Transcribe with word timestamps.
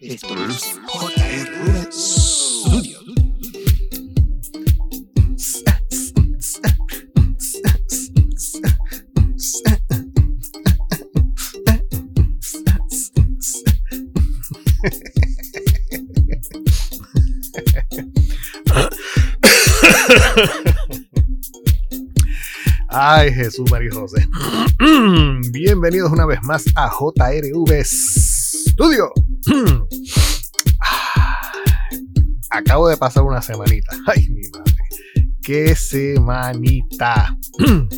Esto 0.00 0.28
es 0.48 0.78
JR 0.86 1.92
Studio. 1.92 3.00
Ay, 22.88 23.32
Jesús 23.32 23.68
María 23.68 23.90
José. 23.92 24.28
Bienvenidos 25.50 26.12
una 26.12 26.24
vez 26.24 26.40
más 26.44 26.64
a 26.76 26.88
JRV 26.88 27.84
Studio. 27.84 29.12
Acabo 32.50 32.88
de 32.88 32.96
pasar 32.96 33.24
una 33.24 33.42
semanita. 33.42 33.96
Ay, 34.06 34.28
mi 34.28 34.42
madre. 34.52 34.76
Qué 35.42 35.74
semanita. 35.74 37.36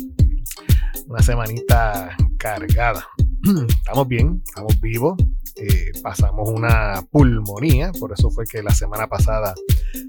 Una 1.07 1.21
semanita 1.21 2.17
cargada. 2.37 3.05
Estamos 3.67 4.07
bien, 4.07 4.41
estamos 4.45 4.79
vivos. 4.79 5.17
Eh, 5.57 5.91
pasamos 6.01 6.49
una 6.49 7.05
pulmonía, 7.11 7.91
por 7.99 8.13
eso 8.13 8.31
fue 8.31 8.45
que 8.45 8.63
la 8.63 8.73
semana 8.73 9.07
pasada 9.07 9.53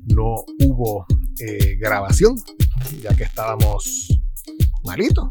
no 0.06 0.44
hubo 0.60 1.04
eh, 1.40 1.76
grabación, 1.80 2.36
ya 3.02 3.12
que 3.16 3.24
estábamos 3.24 4.20
malitos. 4.84 5.30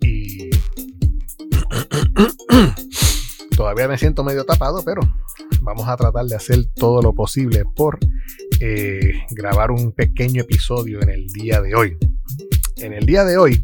Y 0.00 0.50
todavía 3.56 3.88
me 3.88 3.98
siento 3.98 4.24
medio 4.24 4.44
tapado, 4.44 4.82
pero 4.84 5.00
vamos 5.62 5.88
a 5.88 5.96
tratar 5.96 6.26
de 6.26 6.36
hacer 6.36 6.64
todo 6.74 7.02
lo 7.02 7.14
posible 7.14 7.64
por 7.74 7.98
eh, 8.60 9.12
grabar 9.30 9.70
un 9.70 9.92
pequeño 9.92 10.42
episodio 10.42 11.00
en 11.02 11.10
el 11.10 11.26
día 11.28 11.60
de 11.60 11.74
hoy. 11.74 11.96
En 12.76 12.92
el 12.92 13.06
día 13.06 13.24
de 13.24 13.38
hoy, 13.38 13.62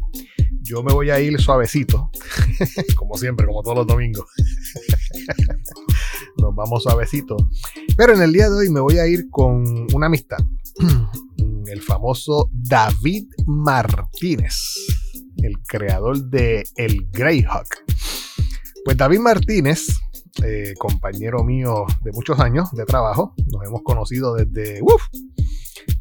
yo 0.61 0.83
me 0.83 0.93
voy 0.93 1.09
a 1.09 1.19
ir 1.19 1.39
suavecito, 1.39 2.09
como 2.95 3.15
siempre, 3.15 3.45
como 3.45 3.61
todos 3.61 3.77
los 3.77 3.87
domingos. 3.87 4.25
Nos 6.37 6.55
vamos 6.55 6.83
suavecito. 6.83 7.35
Pero 7.97 8.13
en 8.13 8.21
el 8.21 8.31
día 8.31 8.49
de 8.49 8.55
hoy 8.55 8.69
me 8.69 8.79
voy 8.79 8.97
a 8.97 9.07
ir 9.07 9.29
con 9.29 9.87
una 9.93 10.07
amistad. 10.07 10.39
El 11.67 11.81
famoso 11.81 12.49
David 12.51 13.27
Martínez, 13.45 14.55
el 15.37 15.53
creador 15.65 16.21
de 16.25 16.63
El 16.75 17.07
Greyhawk. 17.11 17.67
Pues 18.83 18.97
David 18.97 19.19
Martínez, 19.19 19.89
eh, 20.43 20.73
compañero 20.77 21.43
mío 21.43 21.85
de 22.03 22.11
muchos 22.13 22.39
años 22.39 22.71
de 22.71 22.83
trabajo, 22.85 23.35
nos 23.51 23.63
hemos 23.65 23.83
conocido 23.83 24.33
desde, 24.33 24.81
uf, 24.81 25.03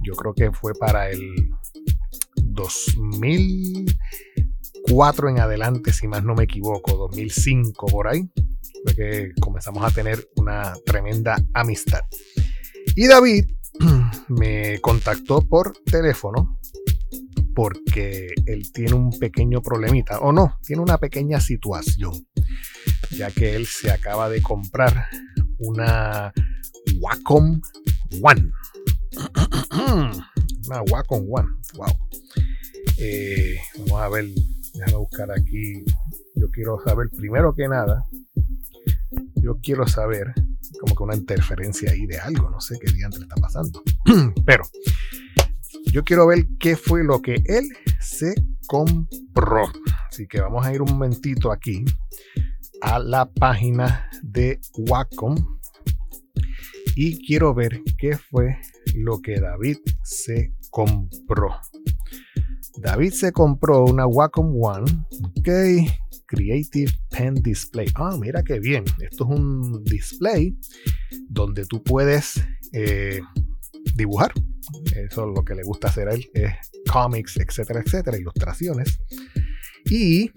yo 0.02 0.14
creo 0.14 0.32
que 0.34 0.50
fue 0.50 0.72
para 0.74 1.10
el 1.10 1.20
2004 2.36 5.28
en 5.28 5.40
adelante, 5.40 5.92
si 5.92 6.08
más 6.08 6.24
no 6.24 6.34
me 6.34 6.44
equivoco, 6.44 6.96
2005 6.96 7.86
por 7.88 8.08
ahí, 8.08 8.32
fue 8.84 8.94
que 8.94 9.32
comenzamos 9.40 9.84
a 9.84 9.90
tener 9.90 10.26
una 10.36 10.72
tremenda 10.86 11.36
amistad. 11.52 12.00
Y 12.96 13.08
David 13.08 13.44
me 14.28 14.80
contactó 14.80 15.42
por 15.42 15.74
teléfono 15.84 16.58
porque 17.62 18.32
él 18.46 18.72
tiene 18.72 18.94
un 18.94 19.10
pequeño 19.18 19.60
problemita, 19.60 20.18
o 20.20 20.32
no, 20.32 20.56
tiene 20.62 20.80
una 20.80 20.96
pequeña 20.96 21.40
situación, 21.40 22.26
ya 23.10 23.30
que 23.30 23.54
él 23.54 23.66
se 23.66 23.90
acaba 23.90 24.30
de 24.30 24.40
comprar 24.40 25.04
una 25.58 26.32
Wacom 26.98 27.60
One. 28.22 28.50
una 30.68 30.82
Wacom 30.90 31.26
One, 31.30 31.48
wow. 31.74 32.08
Eh, 32.96 33.58
vamos 33.80 34.00
a 34.00 34.08
ver, 34.08 34.28
déjame 34.72 34.96
buscar 34.96 35.30
aquí. 35.30 35.84
Yo 36.36 36.48
quiero 36.50 36.78
saber, 36.82 37.10
primero 37.10 37.54
que 37.54 37.68
nada, 37.68 38.06
yo 39.36 39.58
quiero 39.62 39.86
saber 39.86 40.32
como 40.80 40.94
que 40.96 41.02
una 41.02 41.14
interferencia 41.14 41.90
ahí 41.90 42.06
de 42.06 42.18
algo, 42.20 42.48
no 42.48 42.62
sé 42.62 42.78
qué 42.80 42.90
diantre 42.90 43.20
está 43.20 43.34
pasando. 43.34 43.82
Pero 44.46 44.64
yo 45.92 46.04
quiero 46.04 46.26
ver 46.26 46.46
qué 46.58 46.76
fue 46.76 47.02
lo 47.04 47.20
que 47.20 47.42
él 47.46 47.68
se 48.00 48.34
compró. 48.66 49.70
Así 50.08 50.26
que 50.26 50.40
vamos 50.40 50.64
a 50.64 50.72
ir 50.72 50.82
un 50.82 50.92
momentito 50.92 51.50
aquí 51.50 51.84
a 52.80 52.98
la 52.98 53.30
página 53.30 54.08
de 54.22 54.60
Wacom 54.76 55.36
y 56.96 57.24
quiero 57.26 57.54
ver 57.54 57.82
qué 57.98 58.16
fue 58.16 58.58
lo 58.94 59.20
que 59.20 59.40
David 59.40 59.78
se 60.02 60.52
compró. 60.70 61.56
David 62.78 63.12
se 63.12 63.32
compró 63.32 63.84
una 63.84 64.06
Wacom 64.06 64.54
One, 64.62 65.06
ok, 65.38 65.48
Creative 66.26 66.92
Pen 67.10 67.34
Display. 67.34 67.88
Ah, 67.96 68.16
mira 68.18 68.42
qué 68.42 68.60
bien. 68.60 68.84
Esto 69.00 69.24
es 69.24 69.38
un 69.38 69.82
display 69.84 70.56
donde 71.28 71.66
tú 71.66 71.82
puedes 71.82 72.42
eh, 72.72 73.20
dibujar. 73.96 74.32
Eso 74.94 75.28
es 75.28 75.34
lo 75.34 75.44
que 75.44 75.54
le 75.54 75.62
gusta 75.62 75.88
hacer 75.88 76.08
a 76.08 76.14
él, 76.14 76.30
es 76.34 76.52
cómics, 76.90 77.36
etcétera, 77.36 77.80
etcétera, 77.84 78.18
ilustraciones. 78.18 78.98
Y 79.86 80.30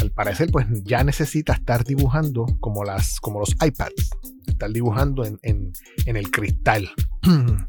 al 0.00 0.10
parecer, 0.10 0.50
pues 0.50 0.66
ya 0.84 1.04
necesita 1.04 1.54
estar 1.54 1.84
dibujando 1.84 2.46
como, 2.60 2.84
las, 2.84 3.20
como 3.20 3.40
los 3.40 3.50
iPads, 3.62 4.10
estar 4.46 4.70
dibujando 4.70 5.24
en, 5.24 5.38
en, 5.42 5.72
en 6.06 6.16
el 6.16 6.30
cristal. 6.30 6.88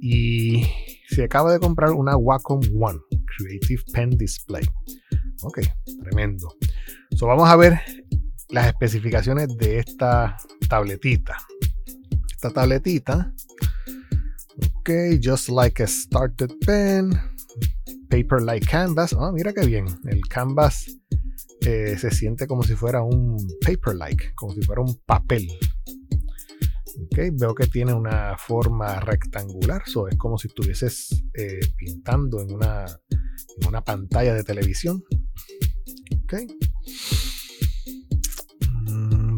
y 0.00 0.64
se 1.08 1.24
acaba 1.24 1.52
de 1.52 1.60
comprar 1.60 1.92
una 1.92 2.16
Wacom 2.16 2.60
One 2.80 2.98
Creative 3.36 3.82
Pen 3.92 4.10
Display. 4.10 4.64
Ok, 5.42 5.60
tremendo. 6.02 6.54
So, 7.16 7.26
vamos 7.26 7.48
a 7.48 7.56
ver 7.56 7.80
las 8.48 8.68
especificaciones 8.68 9.48
de 9.56 9.78
esta 9.78 10.36
tabletita. 10.68 11.36
Esta 12.30 12.50
tabletita. 12.50 13.32
Ok, 14.58 14.90
just 15.20 15.48
like 15.48 15.82
a 15.82 15.86
started 15.86 16.52
pen. 16.64 17.10
Paper 18.08 18.40
like 18.40 18.66
canvas. 18.66 19.12
Ah, 19.12 19.30
mira 19.32 19.52
qué 19.52 19.66
bien. 19.66 19.86
El 20.04 20.20
canvas 20.28 20.86
eh, 21.60 21.96
se 21.98 22.10
siente 22.10 22.46
como 22.46 22.62
si 22.62 22.74
fuera 22.74 23.02
un 23.02 23.36
paper 23.60 23.96
like, 23.96 24.34
como 24.34 24.54
si 24.54 24.62
fuera 24.62 24.80
un 24.82 24.94
papel. 25.04 25.48
Okay, 27.06 27.30
veo 27.30 27.54
que 27.54 27.66
tiene 27.66 27.92
una 27.92 28.36
forma 28.38 29.00
rectangular, 29.00 29.82
so 29.86 30.08
es 30.08 30.16
como 30.16 30.38
si 30.38 30.48
estuvieses 30.48 31.24
eh, 31.34 31.60
pintando 31.76 32.40
en 32.40 32.52
una, 32.52 32.86
en 32.86 33.68
una 33.68 33.82
pantalla 33.82 34.34
de 34.34 34.44
televisión. 34.44 35.02
Okay. 36.24 36.46
Mm. 38.88 39.36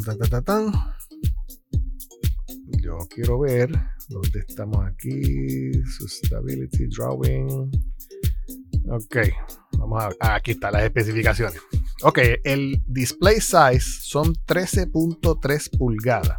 Yo 2.80 2.98
quiero 3.10 3.40
ver 3.40 3.70
dónde 4.08 4.44
estamos 4.46 4.84
aquí. 4.86 5.72
Stability 6.06 6.86
Drawing. 6.88 7.70
Ok, 8.90 9.16
vamos 9.78 10.02
a 10.02 10.08
ver. 10.08 10.16
Ah, 10.20 10.34
aquí 10.36 10.52
están 10.52 10.72
las 10.72 10.82
especificaciones. 10.82 11.60
Ok, 12.02 12.18
el 12.44 12.82
display 12.86 13.40
size 13.40 13.80
son 13.80 14.34
13.3 14.46 15.78
pulgadas. 15.78 16.38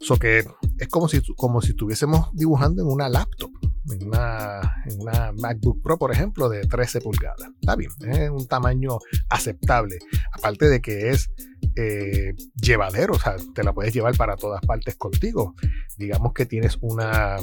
So 0.00 0.16
que 0.16 0.44
es 0.78 0.88
como 0.88 1.08
si, 1.08 1.20
como 1.34 1.60
si 1.60 1.70
estuviésemos 1.70 2.30
dibujando 2.32 2.82
en 2.82 2.88
una 2.88 3.08
laptop, 3.08 3.50
en 3.92 4.06
una, 4.06 4.60
en 4.86 5.00
una 5.00 5.32
MacBook 5.32 5.82
Pro, 5.82 5.98
por 5.98 6.12
ejemplo, 6.12 6.48
de 6.48 6.60
13 6.60 7.00
pulgadas. 7.00 7.48
Está 7.60 7.74
bien, 7.74 7.90
es 8.00 8.30
un 8.30 8.46
tamaño 8.46 8.98
aceptable. 9.28 9.98
Aparte 10.32 10.68
de 10.68 10.80
que 10.80 11.10
es 11.10 11.30
eh, 11.80 12.34
llevadero, 12.60 13.14
o 13.14 13.18
sea, 13.18 13.36
te 13.54 13.62
la 13.62 13.72
puedes 13.72 13.94
llevar 13.94 14.16
para 14.16 14.36
todas 14.36 14.60
partes 14.66 14.96
contigo. 14.96 15.54
Digamos 15.96 16.32
que 16.32 16.44
tienes 16.44 16.76
una, 16.80 17.36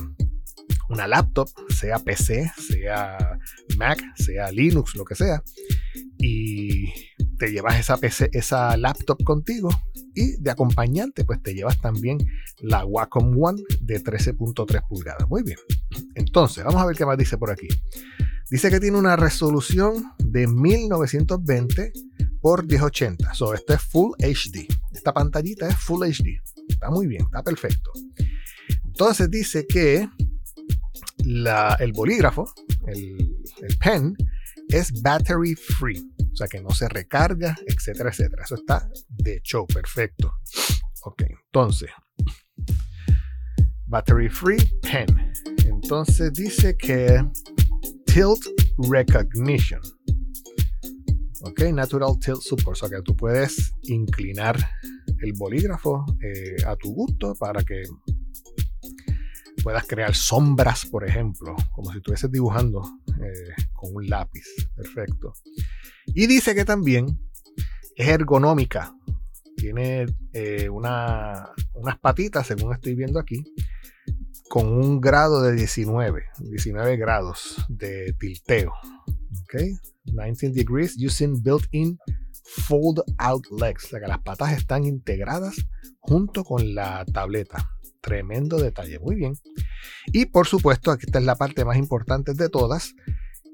una 0.89 1.07
laptop, 1.07 1.47
sea 1.69 1.99
PC, 1.99 2.51
sea 2.57 3.39
Mac, 3.77 3.97
sea 4.15 4.51
Linux, 4.51 4.95
lo 4.95 5.05
que 5.05 5.15
sea, 5.15 5.41
y 6.17 6.91
te 7.37 7.51
llevas 7.51 7.79
esa 7.79 7.95
PC, 7.95 8.29
esa 8.33 8.75
laptop 8.75 9.23
contigo 9.23 9.69
y 10.13 10.41
de 10.41 10.51
acompañante 10.51 11.23
pues 11.23 11.41
te 11.41 11.53
llevas 11.53 11.79
también 11.79 12.17
la 12.59 12.85
Wacom 12.85 13.41
One 13.41 13.61
de 13.81 14.03
13.3 14.03 14.87
pulgadas. 14.87 15.29
Muy 15.29 15.43
bien. 15.43 15.57
Entonces, 16.15 16.63
vamos 16.63 16.81
a 16.81 16.85
ver 16.85 16.95
qué 16.95 17.05
más 17.05 17.17
dice 17.17 17.37
por 17.37 17.51
aquí. 17.51 17.67
Dice 18.49 18.69
que 18.69 18.79
tiene 18.79 18.97
una 18.97 19.15
resolución 19.15 20.13
de 20.19 20.47
1920 20.47 21.91
por 22.41 22.63
1080. 22.65 23.33
So, 23.33 23.53
esto 23.53 23.73
es 23.73 23.81
Full 23.81 24.13
HD. 24.19 24.67
Esta 24.93 25.13
pantallita 25.13 25.67
es 25.67 25.75
Full 25.77 26.03
HD. 26.03 26.41
Está 26.67 26.91
muy 26.91 27.07
bien, 27.07 27.23
está 27.23 27.41
perfecto. 27.41 27.91
Entonces 28.85 29.29
dice 29.31 29.65
que 29.67 30.07
el 31.79 31.93
bolígrafo, 31.93 32.45
el, 32.87 33.35
el 33.61 33.77
pen, 33.77 34.15
es 34.69 35.01
battery 35.01 35.55
free. 35.55 36.11
O 36.31 36.35
sea 36.35 36.47
que 36.47 36.61
no 36.61 36.69
se 36.69 36.87
recarga, 36.87 37.55
etcétera, 37.65 38.09
etcétera. 38.09 38.43
Eso 38.43 38.55
está 38.55 38.87
de 39.09 39.41
show, 39.41 39.65
perfecto. 39.65 40.33
Ok, 41.03 41.23
entonces, 41.29 41.89
battery 43.87 44.29
free 44.29 44.57
pen. 44.81 45.33
Entonces 45.65 46.33
dice 46.33 46.75
que 46.77 47.23
tilt 48.15 48.45
recognition. 48.89 49.81
Ok, 51.41 51.63
natural 51.73 52.17
tilt 52.17 52.39
support. 52.39 52.77
O 52.77 52.87
sea 52.87 52.87
que 52.87 53.03
tú 53.03 53.13
puedes 53.13 53.73
inclinar 53.81 54.57
el 55.19 55.33
bolígrafo 55.33 56.05
eh, 56.21 56.55
a 56.65 56.77
tu 56.77 56.93
gusto 56.93 57.35
para 57.37 57.61
que 57.61 57.83
puedas 59.61 59.85
crear 59.85 60.15
sombras, 60.15 60.85
por 60.85 61.03
ejemplo, 61.03 61.57
como 61.73 61.91
si 61.91 61.97
estuvieses 61.97 62.31
dibujando 62.31 62.83
eh, 63.21 63.53
con 63.73 63.93
un 63.93 64.07
lápiz. 64.07 64.45
Perfecto. 64.77 65.33
Y 66.05 66.25
dice 66.27 66.55
que 66.55 66.63
también 66.63 67.19
es 67.97 68.07
ergonómica. 68.07 68.95
Tiene 69.57 70.05
eh, 70.31 70.69
unas 70.69 71.49
patitas, 72.01 72.47
según 72.47 72.71
estoy 72.71 72.95
viendo 72.95 73.19
aquí, 73.19 73.43
con 74.55 74.71
un 74.71 75.01
grado 75.01 75.41
de 75.41 75.51
19, 75.51 76.27
19 76.39 76.95
grados 76.95 77.57
de 77.67 78.15
tilteo. 78.17 78.71
Ok, 79.43 79.61
19 80.05 80.53
degrees 80.53 80.95
using 80.97 81.43
built-in 81.43 81.99
fold 82.65 83.01
out 83.17 83.45
legs. 83.51 83.83
O 83.83 83.87
sea 83.89 83.99
que 83.99 84.07
las 84.07 84.19
patas 84.19 84.53
están 84.53 84.85
integradas 84.85 85.57
junto 85.99 86.45
con 86.45 86.73
la 86.73 87.03
tableta. 87.03 87.69
Tremendo 87.99 88.55
detalle, 88.55 88.97
muy 88.99 89.17
bien. 89.17 89.33
Y 90.13 90.27
por 90.27 90.47
supuesto, 90.47 90.89
aquí 90.89 91.05
está 91.05 91.19
es 91.19 91.25
la 91.25 91.35
parte 91.35 91.65
más 91.65 91.75
importante 91.75 92.33
de 92.33 92.47
todas. 92.47 92.95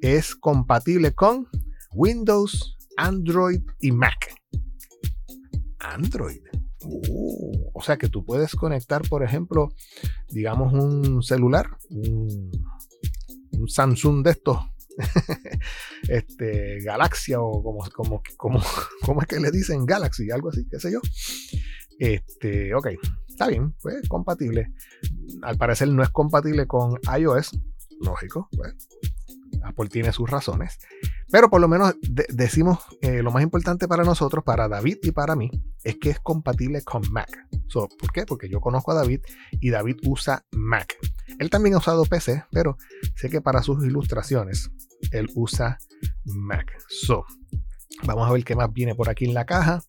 Es 0.03 0.35
compatible 0.35 1.13
con 1.13 1.47
Windows, 1.95 2.77
Android 2.97 3.63
y 3.79 3.91
Mac. 3.91 4.35
Android. 5.79 6.43
Uh, 6.83 7.69
o 7.73 7.81
sea 7.81 7.97
que 7.97 8.09
tú 8.09 8.25
puedes 8.25 8.55
conectar, 8.55 9.01
por 9.07 9.23
ejemplo, 9.23 9.69
digamos 10.29 10.73
un 10.73 11.21
celular, 11.21 11.69
un, 11.89 12.51
Samsung 13.67 14.23
de 14.23 14.31
estos, 14.31 14.57
este, 16.09 16.79
Galaxia 16.83 17.39
o 17.39 17.61
como, 17.61 17.83
como, 17.95 18.21
como, 18.37 18.59
es 19.21 19.27
que 19.27 19.39
le 19.39 19.51
dicen 19.51 19.85
Galaxy, 19.85 20.31
algo 20.31 20.49
así, 20.49 20.67
qué 20.69 20.79
sé 20.79 20.91
yo. 20.91 20.99
Este, 21.99 22.73
ok, 22.73 22.87
está 23.27 23.47
bien, 23.47 23.75
pues 23.81 24.07
compatible. 24.07 24.71
Al 25.43 25.57
parecer 25.57 25.89
no 25.89 26.01
es 26.01 26.09
compatible 26.09 26.65
con 26.65 26.97
iOS, 27.17 27.51
lógico, 28.01 28.49
pues 28.55 28.73
Apple 29.63 29.89
tiene 29.89 30.11
sus 30.11 30.29
razones. 30.29 30.79
Pero 31.29 31.49
por 31.49 31.61
lo 31.61 31.67
menos 31.67 31.95
decimos 32.29 32.79
eh, 33.01 33.21
lo 33.21 33.31
más 33.31 33.43
importante 33.43 33.87
para 33.87 34.03
nosotros, 34.03 34.43
para 34.43 34.67
David 34.67 34.97
y 35.03 35.11
para 35.11 35.35
mí, 35.35 35.49
es 35.83 35.97
que 35.99 36.09
es 36.09 36.19
compatible 36.19 36.81
con 36.83 37.01
Mac. 37.11 37.29
¿Por 37.73 38.11
qué? 38.13 38.25
Porque 38.25 38.49
yo 38.49 38.59
conozco 38.59 38.91
a 38.91 38.95
David 38.95 39.21
y 39.51 39.69
David 39.69 39.97
usa 40.03 40.45
Mac. 40.51 40.97
Él 41.39 41.49
también 41.49 41.75
ha 41.75 41.77
usado 41.77 42.03
PC, 42.05 42.43
pero 42.51 42.77
sé 43.15 43.29
que 43.29 43.41
para 43.41 43.63
sus 43.63 43.83
ilustraciones 43.85 44.71
él 45.11 45.29
usa 45.35 45.77
Mac. 46.25 46.71
So, 46.89 47.25
vamos 48.03 48.29
a 48.29 48.33
ver 48.33 48.43
qué 48.43 48.55
más 48.55 48.71
viene 48.73 48.95
por 48.95 49.09
aquí 49.09 49.25
en 49.25 49.33
la 49.33 49.45
caja. 49.45 49.81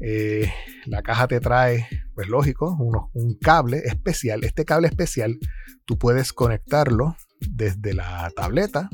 Eh, 0.00 0.50
la 0.86 1.02
caja 1.02 1.26
te 1.26 1.40
trae, 1.40 1.88
pues 2.14 2.28
lógico, 2.28 2.76
un 3.12 3.34
cable 3.34 3.78
especial. 3.78 4.44
Este 4.44 4.64
cable 4.64 4.86
especial 4.86 5.38
tú 5.84 5.98
puedes 5.98 6.32
conectarlo 6.32 7.16
desde 7.40 7.94
la 7.94 8.30
tableta 8.34 8.90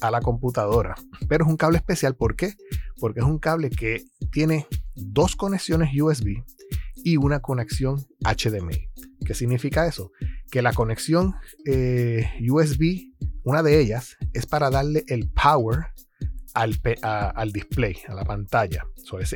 a 0.00 0.10
la 0.10 0.20
computadora. 0.20 0.94
Pero 1.28 1.44
es 1.44 1.50
un 1.50 1.56
cable 1.56 1.78
especial, 1.78 2.16
¿por 2.16 2.36
qué? 2.36 2.54
Porque 2.98 3.20
es 3.20 3.26
un 3.26 3.38
cable 3.38 3.70
que 3.70 4.04
tiene 4.32 4.66
dos 4.94 5.36
conexiones 5.36 5.90
USB 6.00 6.42
y 6.96 7.16
una 7.16 7.40
conexión 7.40 7.96
HDMI. 8.24 8.90
¿Qué 9.24 9.34
significa 9.34 9.86
eso? 9.86 10.10
Que 10.50 10.62
la 10.62 10.72
conexión 10.72 11.34
eh, 11.66 12.26
USB, 12.48 13.12
una 13.44 13.62
de 13.62 13.80
ellas, 13.80 14.16
es 14.32 14.46
para 14.46 14.70
darle 14.70 15.04
el 15.08 15.30
power 15.30 15.86
al, 16.54 17.52
display, 17.52 17.96
a 18.08 18.14
la 18.14 18.24
pantalla. 18.24 18.84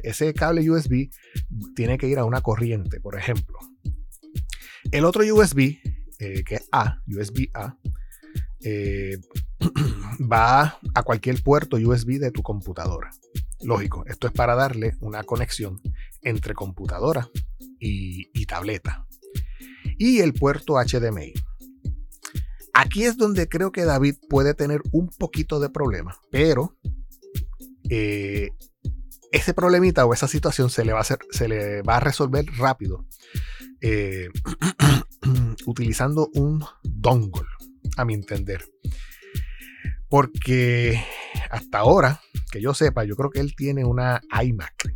ese, 0.02 0.34
cable 0.34 0.68
USB 0.68 1.10
tiene 1.74 1.98
que 1.98 2.08
ir 2.08 2.18
a 2.18 2.24
una 2.24 2.40
corriente, 2.40 3.00
por 3.00 3.16
ejemplo. 3.16 3.58
El 4.90 5.04
otro 5.04 5.22
USB, 5.22 5.78
eh, 6.18 6.44
que 6.44 6.56
es 6.56 6.68
A, 6.72 7.00
USB 7.06 7.50
A, 7.54 7.76
eh, 8.64 9.18
va 10.20 10.78
a 10.94 11.02
cualquier 11.02 11.42
puerto 11.42 11.76
USB 11.76 12.18
de 12.18 12.30
tu 12.30 12.42
computadora. 12.42 13.10
Lógico, 13.60 14.04
esto 14.06 14.26
es 14.26 14.32
para 14.32 14.54
darle 14.54 14.96
una 15.00 15.22
conexión 15.22 15.80
entre 16.22 16.54
computadora 16.54 17.30
y, 17.78 18.46
tableta. 18.46 19.06
Y 19.98 20.20
el 20.20 20.32
puerto 20.32 20.74
HDMI. 20.74 21.34
Aquí 22.72 23.04
es 23.04 23.16
donde 23.16 23.48
creo 23.48 23.70
que 23.70 23.84
David 23.84 24.16
puede 24.28 24.54
tener 24.54 24.82
un 24.92 25.08
poquito 25.08 25.60
de 25.60 25.68
problema, 25.68 26.18
pero 26.30 26.76
eh, 27.88 28.50
ese 29.30 29.54
problemita 29.54 30.04
o 30.06 30.14
esa 30.14 30.26
situación 30.26 30.70
se 30.70 30.84
le 30.84 30.92
va 30.92 31.96
a, 31.96 32.00
resolver 32.00 32.46
rápido 32.56 33.06
eh, 33.80 34.28
utilizando 35.66 36.30
un 36.34 36.64
dongle 36.82 37.53
a 37.96 38.04
mi 38.04 38.14
entender. 38.14 38.64
Porque 40.08 41.02
hasta 41.50 41.78
ahora, 41.78 42.20
que 42.50 42.60
yo 42.60 42.74
sepa, 42.74 43.04
yo 43.04 43.16
creo 43.16 43.30
que 43.30 43.40
él 43.40 43.54
tiene 43.56 43.84
una 43.84 44.20
iMac. 44.42 44.92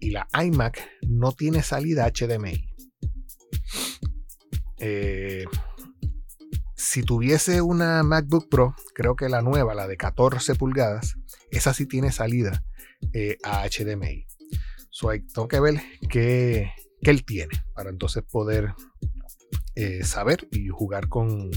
Y 0.00 0.10
la 0.10 0.26
iMac 0.44 0.88
no 1.02 1.32
tiene 1.32 1.62
salida 1.62 2.10
HDMI. 2.10 2.68
Eh, 4.78 5.44
si 6.74 7.02
tuviese 7.02 7.62
una 7.62 8.02
MacBook 8.02 8.48
Pro, 8.48 8.74
creo 8.94 9.14
que 9.14 9.28
la 9.28 9.40
nueva, 9.40 9.74
la 9.74 9.86
de 9.86 9.96
14 9.96 10.56
pulgadas, 10.56 11.14
esa 11.50 11.72
sí 11.72 11.86
tiene 11.86 12.10
salida 12.10 12.64
eh, 13.12 13.38
a 13.44 13.66
HDMI. 13.68 14.26
So, 14.90 15.08
tengo 15.10 15.48
que 15.48 15.60
ver 15.60 15.80
qué, 16.10 16.72
él 17.00 17.24
tiene 17.24 17.52
para 17.74 17.90
entonces 17.90 18.22
poder 18.24 18.74
eh, 19.74 20.04
saber 20.04 20.48
y 20.50 20.68
jugar 20.68 21.08
con, 21.08 21.50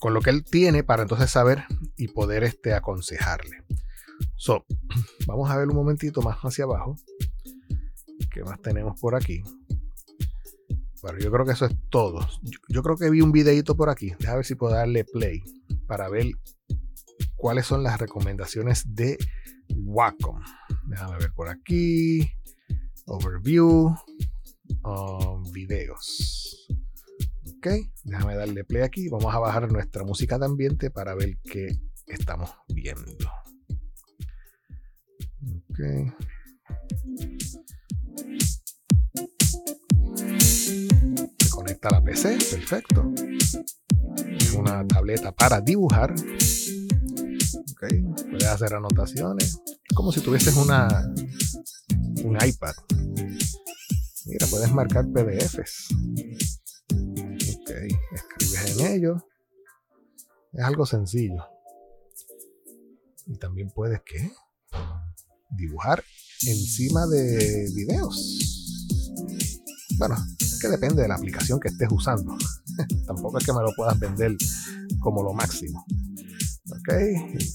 con 0.00 0.14
lo 0.14 0.20
que 0.20 0.30
él 0.30 0.42
tiene 0.42 0.82
para 0.82 1.02
entonces 1.02 1.30
saber 1.30 1.64
y 1.96 2.08
poder 2.08 2.42
este, 2.42 2.74
aconsejarle. 2.74 3.64
So, 4.36 4.64
vamos 5.26 5.48
a 5.50 5.56
ver 5.56 5.68
un 5.68 5.76
momentito 5.76 6.22
más 6.22 6.38
hacia 6.38 6.64
abajo. 6.64 6.96
¿Qué 8.32 8.42
más 8.42 8.60
tenemos 8.60 8.98
por 9.00 9.14
aquí? 9.14 9.42
Bueno, 11.02 11.18
yo 11.18 11.30
creo 11.30 11.46
que 11.46 11.52
eso 11.52 11.66
es 11.66 11.76
todo. 11.90 12.26
Yo, 12.68 12.82
creo 12.82 12.96
que 12.96 13.10
vi 13.10 13.20
un 13.20 13.32
videito 13.32 13.76
por 13.76 13.88
aquí. 13.88 14.12
Déjame 14.18 14.36
ver 14.36 14.46
si 14.46 14.54
puedo 14.54 14.74
darle 14.74 15.04
play 15.04 15.42
para 15.86 16.08
ver 16.08 16.26
cuáles 17.36 17.66
son 17.66 17.82
las 17.82 17.98
recomendaciones 17.98 18.94
de 18.94 19.18
Wacom. 19.68 20.42
Déjame 20.86 21.18
ver 21.18 21.32
por 21.32 21.48
aquí. 21.48 22.30
Overview. 23.06 23.94
Um, 24.84 25.42
videos. 25.52 26.59
Ok, 27.62 27.68
déjame 28.04 28.36
darle 28.36 28.64
play 28.64 28.80
aquí. 28.80 29.10
Vamos 29.10 29.34
a 29.34 29.38
bajar 29.38 29.70
nuestra 29.70 30.02
música 30.02 30.38
de 30.38 30.46
ambiente 30.46 30.90
para 30.90 31.14
ver 31.14 31.36
qué 31.42 31.68
estamos 32.06 32.50
viendo. 32.68 33.30
Ok. 35.68 35.78
Se 40.38 41.50
conecta 41.50 41.90
la 41.90 42.02
PC, 42.02 42.38
perfecto. 42.50 43.12
Es 44.38 44.54
una 44.54 44.86
tableta 44.86 45.30
para 45.30 45.60
dibujar. 45.60 46.14
Ok, 47.72 47.84
puedes 48.30 48.46
hacer 48.46 48.72
anotaciones. 48.72 49.60
Como 49.94 50.12
si 50.12 50.22
tuvieses 50.22 50.56
una 50.56 51.12
un 52.24 52.38
iPad. 52.42 52.72
Mira, 54.24 54.46
puedes 54.46 54.72
marcar 54.72 55.04
PDFs 55.12 55.88
en 58.66 58.86
ello. 58.86 59.26
Es 60.52 60.64
algo 60.64 60.86
sencillo. 60.86 61.44
Y 63.26 63.36
también 63.38 63.70
puedes, 63.70 64.00
¿qué? 64.02 64.30
Dibujar 65.50 66.02
encima 66.46 67.06
de 67.06 67.70
videos. 67.74 68.86
Bueno, 69.98 70.16
es 70.38 70.58
que 70.60 70.68
depende 70.68 71.02
de 71.02 71.08
la 71.08 71.14
aplicación 71.14 71.60
que 71.60 71.68
estés 71.68 71.88
usando. 71.90 72.36
Tampoco 73.06 73.38
es 73.38 73.44
que 73.44 73.52
me 73.52 73.60
lo 73.60 73.72
puedas 73.76 73.98
vender 73.98 74.36
como 75.00 75.22
lo 75.22 75.32
máximo. 75.32 75.84
Ok, 76.72 76.94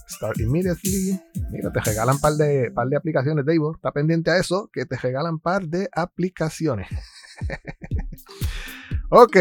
start 0.10 0.40
immediately. 0.40 1.20
Mira, 1.50 1.72
te 1.72 1.80
regalan 1.80 2.20
par 2.20 2.34
de, 2.34 2.72
par 2.72 2.88
de 2.88 2.98
aplicaciones, 2.98 3.46
Dave. 3.46 3.72
Está 3.74 3.92
pendiente 3.92 4.32
a 4.32 4.38
eso, 4.38 4.70
que 4.72 4.86
te 4.86 4.98
regalan 4.98 5.40
par 5.40 5.68
de 5.68 5.90
aplicaciones. 5.94 6.88
ok, 9.10 9.38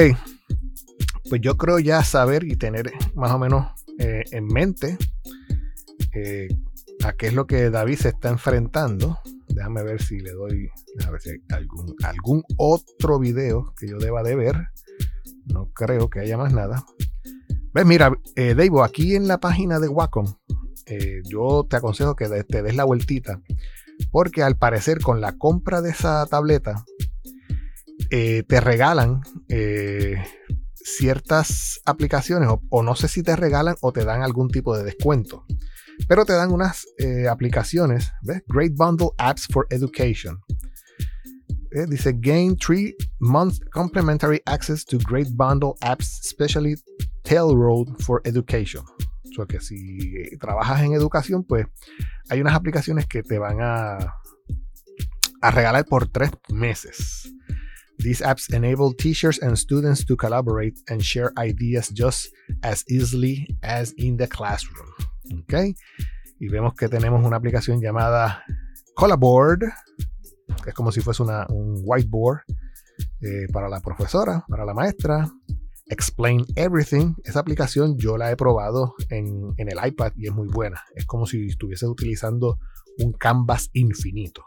pues 1.28 1.40
yo 1.40 1.56
creo 1.56 1.78
ya 1.78 2.02
saber 2.04 2.44
y 2.44 2.56
tener 2.56 2.92
más 3.14 3.30
o 3.32 3.38
menos 3.38 3.66
eh, 3.98 4.24
en 4.32 4.46
mente 4.46 4.98
eh, 6.14 6.48
a 7.04 7.12
qué 7.12 7.28
es 7.28 7.34
lo 7.34 7.46
que 7.46 7.70
David 7.70 7.96
se 7.96 8.08
está 8.08 8.28
enfrentando. 8.30 9.18
Déjame 9.48 9.82
ver 9.82 10.02
si 10.02 10.18
le 10.18 10.32
doy, 10.32 10.70
algún, 11.50 11.94
algún 12.02 12.42
otro 12.56 13.18
video 13.18 13.72
que 13.76 13.88
yo 13.88 13.98
deba 13.98 14.22
de 14.22 14.34
ver. 14.34 14.68
No 15.46 15.70
creo 15.72 16.08
que 16.08 16.20
haya 16.20 16.36
más 16.36 16.52
nada. 16.52 16.84
Ves, 17.72 17.86
mira, 17.86 18.12
eh, 18.36 18.54
Dave, 18.54 18.82
aquí 18.82 19.14
en 19.14 19.28
la 19.28 19.38
página 19.38 19.80
de 19.80 19.88
Wacom, 19.88 20.26
eh, 20.86 21.22
yo 21.24 21.66
te 21.68 21.76
aconsejo 21.76 22.16
que 22.16 22.28
te 22.28 22.62
des 22.62 22.74
la 22.74 22.84
vueltita. 22.84 23.40
Porque 24.10 24.42
al 24.42 24.56
parecer 24.56 25.00
con 25.00 25.20
la 25.20 25.36
compra 25.38 25.80
de 25.80 25.90
esa 25.90 26.26
tableta, 26.26 26.84
te 28.10 28.60
regalan 28.60 29.22
ciertas 30.84 31.80
aplicaciones, 31.86 32.48
o, 32.68 32.82
no 32.82 32.94
sé 32.94 33.08
si 33.08 33.22
te 33.22 33.34
regalan 33.34 33.74
o 33.80 33.92
te 33.92 34.04
dan 34.04 34.22
algún 34.22 34.48
tipo 34.48 34.76
de 34.76 34.84
descuento. 34.84 35.44
Pero 36.06 36.24
te 36.24 36.34
dan 36.34 36.52
unas 36.52 36.86
eh, 36.98 37.26
aplicaciones, 37.28 38.12
¿ves? 38.22 38.42
Great 38.48 38.72
Bundle 38.74 39.10
Apps 39.16 39.46
for 39.50 39.66
Education. 39.70 40.38
Eh, 41.70 41.86
dice 41.88 42.14
Gain 42.20 42.56
3 42.56 42.94
months 43.20 43.58
complimentary 43.72 44.40
access 44.46 44.84
to 44.84 44.98
Great 45.08 45.28
Bundle 45.32 45.74
Apps, 45.80 46.20
especially 46.24 46.76
Tailroad 47.22 47.96
for 48.00 48.20
Education. 48.24 48.84
O 48.98 49.34
sea 49.36 49.46
que 49.46 49.60
si 49.60 50.36
trabajas 50.38 50.82
en 50.82 50.92
educación, 50.92 51.44
pues 51.44 51.66
hay 52.28 52.40
unas 52.40 52.54
aplicaciones 52.54 53.06
que 53.06 53.22
te 53.22 53.38
van 53.38 53.60
a, 53.60 53.98
a 55.40 55.50
regalar 55.50 55.84
por 55.86 56.08
tres 56.08 56.30
meses. 56.50 57.32
These 57.98 58.22
apps 58.22 58.52
enable 58.52 58.92
teachers 58.92 59.38
and 59.38 59.56
students 59.56 60.04
to 60.06 60.16
collaborate 60.16 60.74
and 60.88 61.02
share 61.02 61.32
ideas 61.38 61.88
just 61.90 62.28
as 62.62 62.84
easily 62.88 63.46
as 63.62 63.92
in 63.96 64.16
the 64.16 64.28
classroom. 64.28 64.90
¿Ok? 65.42 65.76
Y 66.40 66.48
vemos 66.48 66.74
que 66.74 66.88
tenemos 66.88 67.24
una 67.24 67.36
aplicación 67.36 67.80
llamada 67.80 68.42
Collaboard, 68.94 69.60
que 70.62 70.70
es 70.70 70.74
como 70.74 70.92
si 70.92 71.00
fuese 71.00 71.22
una, 71.22 71.46
un 71.48 71.82
whiteboard 71.84 72.40
eh, 73.20 73.46
para 73.52 73.68
la 73.68 73.80
profesora, 73.80 74.44
para 74.48 74.64
la 74.64 74.74
maestra. 74.74 75.30
Explain 75.86 76.44
Everything. 76.56 77.14
Esa 77.24 77.40
aplicación 77.40 77.96
yo 77.98 78.16
la 78.16 78.30
he 78.30 78.36
probado 78.36 78.94
en, 79.10 79.52
en 79.56 79.68
el 79.70 79.78
iPad 79.86 80.12
y 80.16 80.26
es 80.26 80.34
muy 80.34 80.48
buena. 80.48 80.82
Es 80.94 81.06
como 81.06 81.26
si 81.26 81.46
estuvieses 81.46 81.88
utilizando 81.88 82.58
un 82.98 83.12
canvas 83.12 83.70
infinito. 83.72 84.44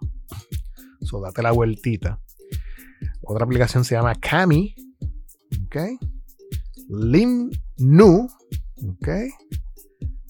So, 1.01 1.21
date 1.21 1.41
la 1.41 1.51
vueltita. 1.51 2.19
Otra 3.23 3.45
aplicación 3.45 3.83
se 3.83 3.95
llama 3.95 4.15
Kami. 4.15 4.75
Ok. 5.65 5.77
Lim 6.89 7.49
Nu. 7.77 8.27
Ok. 8.87 9.07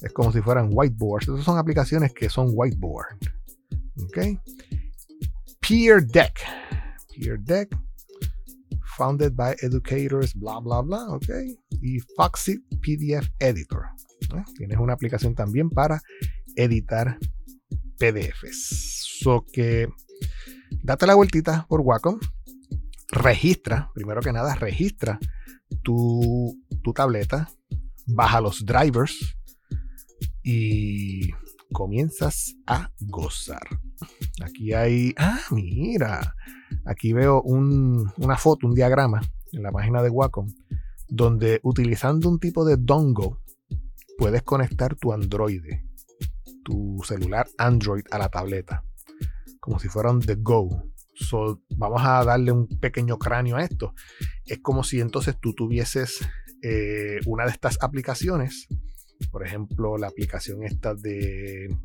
Es 0.01 0.13
como 0.13 0.31
si 0.31 0.41
fueran 0.41 0.69
whiteboards. 0.71 1.27
Esas 1.27 1.43
son 1.43 1.57
aplicaciones 1.57 2.13
que 2.13 2.29
son 2.29 2.49
whiteboard. 2.51 3.17
Ok. 4.03 4.39
Peer 5.67 6.05
Deck. 6.05 6.39
Peer 7.15 7.39
Deck. 7.39 7.75
Founded 8.97 9.33
by 9.35 9.55
educators, 9.61 10.33
bla, 10.33 10.59
bla, 10.59 10.81
bla. 10.81 11.07
Ok. 11.09 11.29
Y 11.81 11.99
Foxy 12.15 12.59
PDF 12.81 13.29
Editor. 13.39 13.83
¿eh? 14.35 14.43
Tienes 14.55 14.77
una 14.79 14.93
aplicación 14.93 15.35
también 15.35 15.69
para 15.69 16.01
editar 16.55 17.17
PDFs. 17.99 19.19
So 19.21 19.45
que 19.51 19.87
date 20.83 21.05
la 21.05 21.15
vueltita 21.15 21.65
por 21.67 21.81
Wacom. 21.81 22.19
Registra, 23.09 23.89
primero 23.93 24.21
que 24.21 24.33
nada, 24.33 24.55
registra 24.55 25.19
tu, 25.83 26.55
tu 26.83 26.93
tableta. 26.93 27.49
Baja 28.05 28.39
los 28.39 28.65
drivers 28.65 29.37
y 30.43 31.29
comienzas 31.73 32.55
a 32.65 32.89
gozar. 32.99 33.67
Aquí 34.41 34.73
hay, 34.73 35.13
ah, 35.17 35.39
mira, 35.51 36.35
aquí 36.85 37.13
veo 37.13 37.41
un, 37.41 38.11
una 38.17 38.37
foto, 38.37 38.67
un 38.67 38.73
diagrama 38.73 39.21
en 39.51 39.63
la 39.63 39.71
página 39.71 40.01
de 40.01 40.09
Wacom, 40.09 40.47
donde 41.09 41.59
utilizando 41.63 42.29
un 42.29 42.39
tipo 42.39 42.65
de 42.65 42.77
dongle 42.77 43.35
puedes 44.17 44.43
conectar 44.43 44.95
tu 44.95 45.13
Android, 45.13 45.61
tu 46.63 46.97
celular 47.05 47.47
Android 47.57 48.03
a 48.11 48.17
la 48.17 48.29
tableta, 48.29 48.83
como 49.59 49.79
si 49.79 49.87
fueran 49.87 50.19
de 50.19 50.35
Go. 50.35 50.83
So, 51.19 51.61
vamos 51.75 52.01
a 52.03 52.23
darle 52.23 52.51
un 52.51 52.67
pequeño 52.67 53.17
cráneo 53.17 53.57
a 53.57 53.63
esto. 53.63 53.93
Es 54.45 54.59
como 54.59 54.83
si 54.83 54.99
entonces 54.99 55.35
tú 55.39 55.53
tuvieses 55.53 56.19
eh, 56.61 57.19
una 57.25 57.45
de 57.45 57.51
estas 57.51 57.77
aplicaciones 57.81 58.67
por 59.31 59.45
ejemplo, 59.45 59.97
la 59.97 60.07
aplicación 60.07 60.63
esta 60.63 60.93
de, 60.93 61.75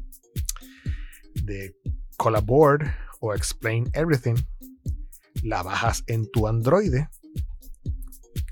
de 1.44 1.74
Collaboard 2.16 2.86
o 3.20 3.34
Explain 3.34 3.90
Everything. 3.94 4.34
La 5.42 5.62
bajas 5.62 6.04
en 6.06 6.30
tu 6.30 6.46
Android 6.46 6.94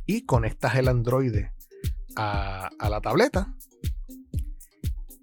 y 0.07 0.25
conectas 0.25 0.75
el 0.75 0.89
Android 0.89 1.35
a, 2.17 2.69
a 2.79 2.91
la 2.91 3.01
tableta. 3.01 3.55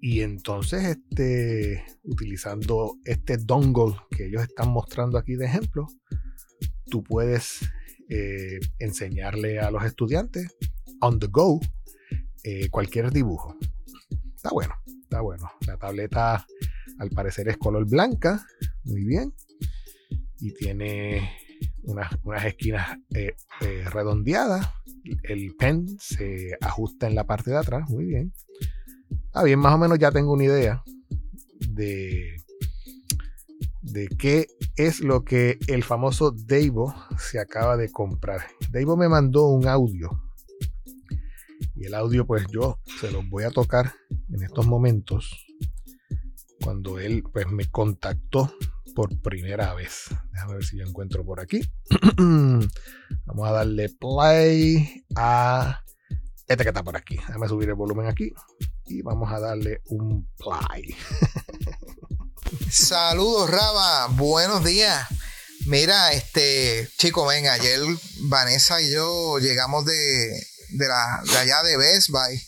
Y 0.00 0.20
entonces, 0.20 0.84
este, 0.84 1.84
utilizando 2.04 2.96
este 3.04 3.36
dongle 3.36 3.96
que 4.10 4.26
ellos 4.26 4.42
están 4.42 4.70
mostrando 4.70 5.18
aquí 5.18 5.34
de 5.34 5.46
ejemplo, 5.46 5.86
tú 6.86 7.02
puedes 7.02 7.68
eh, 8.08 8.60
enseñarle 8.78 9.58
a 9.60 9.70
los 9.70 9.84
estudiantes 9.84 10.56
on 11.00 11.18
the 11.18 11.26
go 11.26 11.60
eh, 12.44 12.68
cualquier 12.70 13.10
dibujo. 13.10 13.56
Está 14.36 14.50
bueno, 14.50 14.74
está 15.02 15.20
bueno. 15.20 15.50
La 15.66 15.76
tableta 15.76 16.46
al 16.98 17.10
parecer 17.10 17.48
es 17.48 17.58
color 17.58 17.88
blanca, 17.88 18.46
muy 18.84 19.04
bien. 19.04 19.34
Y 20.38 20.54
tiene 20.54 21.28
unas, 21.82 22.10
unas 22.22 22.44
esquinas 22.44 22.96
eh, 23.14 23.34
redondeadas. 23.90 24.66
El 25.24 25.56
pen 25.56 25.86
se 25.98 26.56
ajusta 26.60 27.08
en 27.08 27.16
la 27.16 27.26
parte 27.26 27.50
de 27.50 27.58
atrás, 27.58 27.88
muy 27.90 28.04
bien. 28.04 28.32
Bien, 29.44 29.58
más 29.58 29.74
o 29.74 29.78
menos 29.78 29.98
ya 29.98 30.10
tengo 30.10 30.32
una 30.32 30.44
idea 30.44 30.82
de, 31.70 32.36
de 33.82 34.08
qué 34.18 34.46
es 34.76 35.00
lo 35.00 35.24
que 35.24 35.58
el 35.68 35.84
famoso 35.84 36.32
Davo 36.32 36.94
se 37.18 37.38
acaba 37.38 37.76
de 37.76 37.90
comprar. 37.90 38.42
Davo 38.70 38.96
me 38.96 39.08
mandó 39.08 39.46
un 39.48 39.66
audio 39.66 40.28
y 41.78 41.84
el 41.86 41.94
audio, 41.94 42.26
pues 42.26 42.44
yo 42.50 42.80
se 43.00 43.10
los 43.12 43.28
voy 43.28 43.44
a 43.44 43.50
tocar 43.50 43.94
en 44.32 44.42
estos 44.42 44.66
momentos. 44.66 45.46
Cuando 46.60 46.98
él 46.98 47.22
pues 47.32 47.46
me 47.46 47.66
contactó 47.66 48.52
por 48.96 49.16
primera 49.20 49.74
vez. 49.74 50.06
Déjame 50.32 50.54
ver 50.54 50.64
si 50.64 50.76
yo 50.76 50.84
encuentro 50.84 51.24
por 51.24 51.38
aquí. 51.38 51.60
Vamos 52.18 53.48
a 53.48 53.52
darle 53.52 53.90
play 53.90 55.04
a 55.14 55.80
este 56.48 56.64
que 56.64 56.70
está 56.70 56.82
por 56.82 56.96
aquí. 56.96 57.14
Déjame 57.14 57.46
subir 57.46 57.68
el 57.68 57.76
volumen 57.76 58.06
aquí. 58.06 58.32
Y 58.88 59.02
vamos 59.02 59.30
a 59.30 59.38
darle 59.38 59.82
un 59.86 60.26
play. 60.38 60.96
Saludos, 62.70 63.50
Raba. 63.50 64.06
Buenos 64.08 64.64
días. 64.64 65.06
Mira, 65.66 66.12
este 66.12 66.88
chico, 66.96 67.26
venga, 67.26 67.52
ayer 67.52 67.80
Vanessa 68.22 68.80
y 68.80 68.90
yo 68.90 69.38
llegamos 69.38 69.84
de, 69.84 69.92
de, 70.70 70.88
la, 70.88 71.22
de 71.30 71.36
allá 71.36 71.62
de 71.62 71.76
Best 71.76 72.08
Buy 72.08 72.40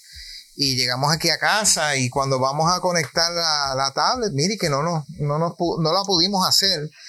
y 0.57 0.77
llegamos 0.77 1.13
aquí 1.13 1.29
a 1.29 1.39
casa 1.39 1.97
y 1.97 2.09
cuando 2.09 2.39
vamos 2.39 2.73
a 2.73 2.81
conectar 2.81 3.31
la, 3.33 3.75
la 3.77 3.93
tablet, 3.93 4.33
mire 4.33 4.57
que 4.57 4.71
no, 4.71 4.83
no, 4.83 5.05
no, 5.19 5.39
nos, 5.39 5.53
no 5.59 5.93
la 5.93 6.03
pudimos 6.05 6.49
hacer. 6.49 6.89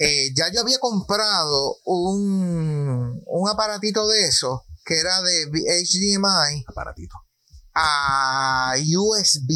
Eh, 0.00 0.32
ya 0.32 0.48
yo 0.52 0.60
había 0.60 0.78
comprado 0.78 1.76
un, 1.84 3.20
un 3.26 3.48
aparatito 3.48 4.06
de 4.06 4.28
eso 4.28 4.64
que 4.84 5.00
era 5.00 5.20
de 5.22 5.46
HDMI. 5.46 6.64
Aparatito. 6.68 7.27
A 7.80 8.74
USB. 8.96 9.50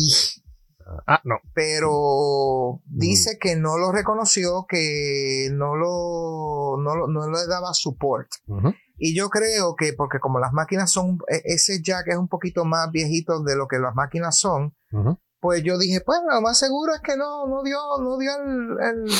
Ah, 1.06 1.20
no. 1.24 1.36
Pero 1.54 2.80
dice 2.86 3.38
que 3.40 3.56
no 3.56 3.78
lo 3.78 3.92
reconoció, 3.92 4.66
que 4.68 5.48
no 5.52 5.74
lo, 5.76 6.76
no, 6.78 7.06
no 7.08 7.30
le 7.30 7.46
daba 7.48 7.72
support. 7.72 8.28
Uh 8.46 8.56
-huh. 8.56 8.74
Y 8.98 9.16
yo 9.16 9.28
creo 9.30 9.74
que 9.74 9.94
porque 9.94 10.20
como 10.20 10.38
las 10.38 10.52
máquinas 10.52 10.90
son, 10.92 11.18
ese 11.44 11.80
jack 11.82 12.06
es 12.08 12.16
un 12.16 12.28
poquito 12.28 12.64
más 12.64 12.90
viejito 12.92 13.42
de 13.42 13.56
lo 13.56 13.66
que 13.66 13.78
las 13.78 13.94
máquinas 13.94 14.38
son, 14.38 14.74
Uh 14.92 14.98
-huh. 14.98 15.18
pues 15.40 15.62
yo 15.64 15.78
dije, 15.78 16.00
pues 16.04 16.20
lo 16.30 16.40
más 16.42 16.58
seguro 16.58 16.94
es 16.94 17.00
que 17.00 17.16
no, 17.16 17.46
no 17.48 17.62
dio, 17.62 17.78
no 18.00 18.18
dio 18.18 18.30
el, 18.36 18.76
el, 18.88 19.12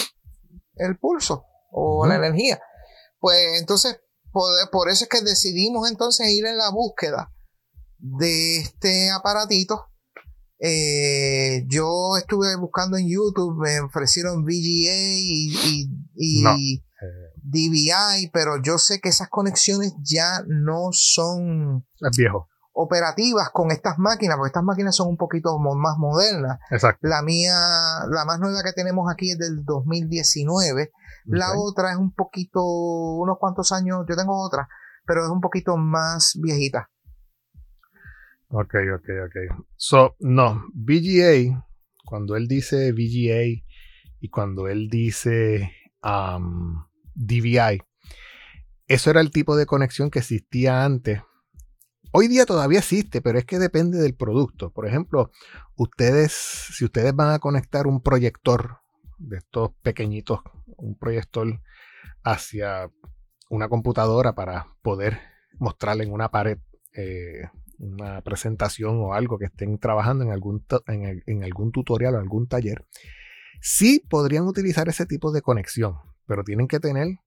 el 0.76 0.98
pulso 0.98 1.44
o 1.70 2.06
la 2.06 2.16
energía. 2.16 2.60
Pues 3.18 3.38
entonces, 3.58 3.98
por, 4.30 4.50
por 4.70 4.88
eso 4.90 5.04
es 5.04 5.08
que 5.10 5.22
decidimos 5.22 5.90
entonces 5.90 6.28
ir 6.28 6.44
en 6.46 6.58
la 6.58 6.70
búsqueda 6.70 7.32
de 8.02 8.58
este 8.58 9.10
aparatito. 9.10 9.86
Eh, 10.58 11.64
yo 11.66 12.16
estuve 12.18 12.54
buscando 12.56 12.96
en 12.96 13.08
YouTube, 13.08 13.56
me 13.60 13.80
ofrecieron 13.80 14.44
VGA 14.44 15.18
y, 15.18 15.54
y, 15.64 15.90
y 16.14 16.42
No. 16.42 16.54
DVI, 17.44 18.30
pero 18.32 18.62
yo 18.62 18.78
sé 18.78 19.00
que 19.00 19.08
esas 19.08 19.28
conexiones 19.28 19.94
ya 20.04 20.42
no 20.46 20.90
son 20.92 21.84
Es 22.00 22.16
viejo. 22.16 22.48
operativas 22.72 23.50
con 23.52 23.72
estas 23.72 23.98
máquinas, 23.98 24.36
porque 24.36 24.50
estas 24.50 24.62
máquinas 24.62 24.94
son 24.94 25.08
un 25.08 25.16
poquito 25.16 25.58
más 25.58 25.96
modernas. 25.98 26.58
Exacto. 26.70 27.00
La 27.08 27.22
mía 27.22 27.56
la, 28.08 28.24
más 28.24 28.38
nueva 28.38 28.62
que 28.62 28.72
tenemos 28.72 29.10
aquí 29.12 29.32
es 29.32 29.38
del 29.38 29.64
2019. 29.64 30.92
La 31.24 31.52
otra 31.56 31.90
es 31.92 31.96
un 31.98 32.12
poquito, 32.14 32.60
unos 32.64 33.38
cuantos 33.40 33.72
años, 33.72 34.04
yo 34.08 34.16
tengo 34.16 34.40
otra, 34.40 34.68
pero 35.04 35.24
es 35.24 35.30
un 35.30 35.40
poquito 35.40 35.76
más 35.76 36.38
viejita. 36.40 36.88
Ok, 38.54 38.74
ok, 38.94 39.08
ok. 39.24 39.64
So, 39.76 40.14
no, 40.20 40.66
VGA, 40.74 41.66
cuando 42.04 42.36
él 42.36 42.48
dice 42.48 42.92
VGA 42.92 43.64
y 44.20 44.28
cuando 44.28 44.68
él 44.68 44.90
dice 44.90 45.72
um, 46.02 46.84
DVI, 47.14 47.82
eso 48.88 49.08
era 49.08 49.22
el 49.22 49.30
tipo 49.30 49.56
de 49.56 49.64
conexión 49.64 50.10
que 50.10 50.18
existía 50.18 50.84
antes. 50.84 51.22
Hoy 52.12 52.28
día 52.28 52.44
todavía 52.44 52.80
existe, 52.80 53.22
pero 53.22 53.38
es 53.38 53.46
que 53.46 53.58
depende 53.58 53.96
del 53.96 54.14
producto. 54.14 54.70
Por 54.70 54.86
ejemplo, 54.86 55.30
ustedes, 55.76 56.32
si 56.32 56.84
ustedes 56.84 57.16
van 57.16 57.32
a 57.32 57.38
conectar 57.38 57.86
un 57.86 58.02
proyector 58.02 58.80
de 59.16 59.38
estos 59.38 59.70
pequeñitos, 59.80 60.40
un 60.76 60.98
proyector 60.98 61.58
hacia 62.22 62.90
una 63.48 63.70
computadora 63.70 64.34
para 64.34 64.66
poder 64.82 65.20
mostrarle 65.58 66.04
en 66.04 66.12
una 66.12 66.30
pared 66.30 66.58
eh, 66.94 67.48
una 67.82 68.20
presentación 68.22 69.00
o 69.00 69.12
algo 69.12 69.38
que 69.38 69.46
estén 69.46 69.78
trabajando 69.78 70.24
en 70.24 70.30
algún, 70.30 70.64
en 70.86 71.44
algún 71.44 71.72
tutorial 71.72 72.14
o 72.14 72.18
algún 72.18 72.46
taller, 72.46 72.86
sí 73.60 74.02
podrían 74.08 74.46
utilizar 74.46 74.88
ese 74.88 75.04
tipo 75.04 75.32
de 75.32 75.42
conexión, 75.42 75.96
pero 76.26 76.44
tienen 76.44 76.68
que 76.68 76.80
tener 76.80 77.18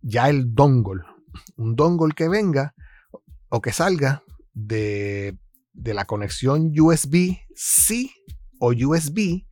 ya 0.00 0.28
el 0.28 0.54
dongle, 0.54 1.02
un 1.56 1.74
dongle 1.74 2.14
que 2.14 2.28
venga 2.28 2.74
o 3.48 3.60
que 3.60 3.72
salga 3.72 4.22
de, 4.54 5.36
de 5.72 5.94
la 5.94 6.04
conexión 6.04 6.72
USB-C 6.78 8.10
o 8.60 8.72
USB 8.72 9.44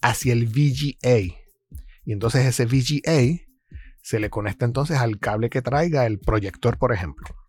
hacia 0.00 0.32
el 0.32 0.46
VGA. 0.46 1.18
Y 2.04 2.12
entonces 2.12 2.46
ese 2.46 2.64
VGA 2.64 3.42
se 4.02 4.18
le 4.18 4.30
conecta 4.30 4.64
entonces 4.64 4.96
al 4.96 5.18
cable 5.18 5.50
que 5.50 5.60
traiga 5.60 6.06
el 6.06 6.18
proyector, 6.18 6.78
por 6.78 6.92
ejemplo. 6.92 7.39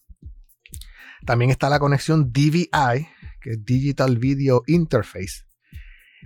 También 1.25 1.51
está 1.51 1.69
la 1.69 1.79
conexión 1.79 2.31
DVI, 2.31 3.07
que 3.41 3.51
es 3.51 3.65
Digital 3.65 4.17
Video 4.17 4.63
Interface. 4.67 5.43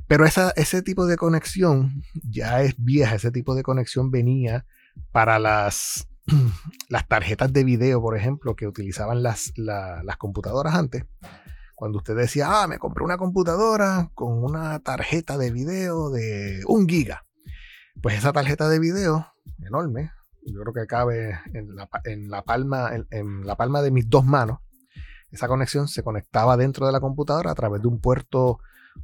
Pero 0.08 0.26
esa, 0.26 0.52
ese 0.56 0.82
tipo 0.82 1.06
de 1.06 1.18
conexión 1.18 2.04
ya 2.24 2.62
es 2.62 2.76
vieja. 2.78 3.16
Ese 3.16 3.32
tipo 3.32 3.56
de 3.56 3.64
conexión 3.64 4.12
venía 4.12 4.66
para 5.12 5.40
las, 5.40 6.08
las 6.90 7.08
tarjetas 7.08 7.52
de 7.54 7.64
video, 7.64 8.02
por 8.02 8.16
ejemplo, 8.18 8.56
que 8.56 8.68
utilizaban 8.68 9.24
las, 9.24 9.52
la- 9.56 10.04
las 10.04 10.18
computadoras 10.18 10.76
antes. 10.76 11.06
Cuando 11.76 11.98
usted 11.98 12.16
decía, 12.16 12.48
ah, 12.64 12.68
me 12.68 12.78
compré 12.80 13.04
una 13.04 13.18
computadora 13.18 14.10
con 14.14 14.42
una 14.44 14.80
tarjeta 14.80 15.38
de 15.38 15.52
video 15.52 16.10
de 16.10 16.62
un 16.68 16.88
giga. 16.88 17.26
Pues 18.02 18.18
esa 18.18 18.32
tarjeta 18.32 18.70
de 18.70 18.80
video, 18.80 19.28
enorme, 19.60 20.12
yo 20.46 20.62
creo 20.62 20.74
que 20.74 20.88
cabe 20.88 21.38
en 21.54 21.76
la, 21.76 21.90
en 22.06 22.30
la 22.30 22.44
palma, 22.44 22.92
en 23.10 23.46
la 23.46 23.56
palma 23.58 23.82
de 23.82 23.92
mis 23.92 24.10
dos 24.10 24.24
manos. 24.26 24.60
Esa 25.36 25.50
conexión 25.50 25.90
se 25.90 26.02
conectaba 26.02 26.56
dentro 26.56 26.86
de 26.86 26.94
la 26.94 27.02
computadora 27.02 27.52
a 27.52 27.56
través 27.56 27.82
de 27.82 27.90
un 27.90 28.00
puerto 28.00 28.60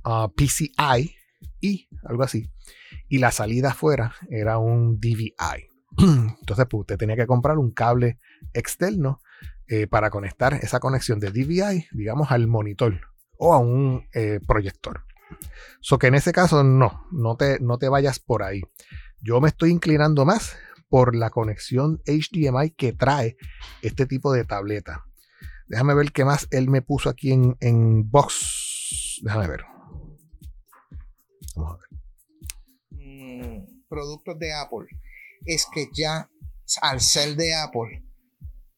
ah, 0.05 0.29
PCI 0.33 1.13
y 1.59 1.89
algo 2.05 2.23
así. 2.23 2.50
Y 3.09 3.17
la 3.17 3.31
salida 3.31 3.71
afuera 3.71 4.15
era 4.29 4.57
un 4.57 4.97
DVI. 5.01 5.67
Entonces, 5.97 6.65
pues 6.69 6.81
usted 6.81 6.97
tenía 6.97 7.17
que 7.17 7.27
comprar 7.27 7.57
un 7.57 7.71
cable 7.71 8.17
externo 8.53 9.19
eh, 9.67 9.88
para 9.88 10.09
conectar 10.09 10.53
esa 10.53 10.79
conexión 10.79 11.19
de 11.19 11.31
DVI, 11.31 11.88
digamos, 11.91 12.31
al 12.31 12.47
monitor 12.47 13.01
o 13.38 13.53
a 13.53 13.57
un 13.57 14.07
eh, 14.13 14.39
proyector. 14.47 15.03
So 15.81 16.00
que 16.00 16.07
en 16.07 16.15
ese 16.15 16.31
caso 16.31 16.63
no, 16.63 17.07
no 17.11 17.35
te, 17.35 17.59
no 17.59 17.77
te 17.77 17.89
vayas 17.89 18.19
por 18.19 18.43
ahí. 18.43 18.61
Yo 19.21 19.41
me 19.41 19.50
estoy 19.50 19.71
inclinando 19.71 20.23
más 20.23 20.55
por 20.88 21.13
la 21.13 21.29
conexión 21.29 22.01
HDMI 22.05 22.71
que 22.71 22.93
trae 22.93 23.35
este 23.81 24.05
tipo 24.05 24.31
de 24.31 24.45
tableta. 24.45 25.03
Déjame 25.72 25.94
ver 25.94 26.12
qué 26.12 26.25
más 26.25 26.50
él 26.51 26.70
me 26.70 26.81
puso 26.81 27.10
aquí 27.10 27.31
en, 27.31 27.55
en 27.62 28.12
box. 28.12 29.22
Déjame 29.24 29.48
ver. 29.48 29.62
Vamos 31.55 31.72
a 31.72 31.77
ver. 31.77 33.00
mm, 33.00 33.86
productos 33.88 34.38
de 34.38 34.53
Apple 34.53 34.88
es 35.46 35.66
que 35.74 35.88
ya 35.94 36.29
al 36.81 37.00
ser 37.00 37.38
de 37.38 37.55
Apple 37.55 38.03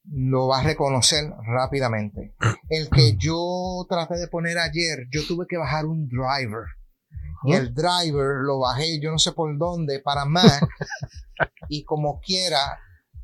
lo 0.06 0.50
va 0.50 0.60
a 0.60 0.64
reconocer 0.64 1.34
rápidamente. 1.48 2.36
El 2.70 2.92
que 2.92 3.16
yo 3.18 3.88
traté 3.90 4.20
de 4.20 4.28
poner 4.28 4.60
ayer, 4.60 5.08
yo 5.12 5.26
tuve 5.26 5.48
que 5.50 5.58
bajar 5.58 5.88
un 5.88 6.08
driver. 6.08 6.66
Y 7.46 7.54
el 7.54 7.74
driver 7.74 8.36
lo 8.46 8.60
bajé, 8.60 9.00
yo 9.02 9.10
no 9.10 9.18
sé 9.18 9.32
por 9.32 9.58
dónde, 9.58 10.00
para 10.00 10.26
Mac. 10.26 10.64
y 11.70 11.86
como 11.86 12.20
quiera, 12.20 12.80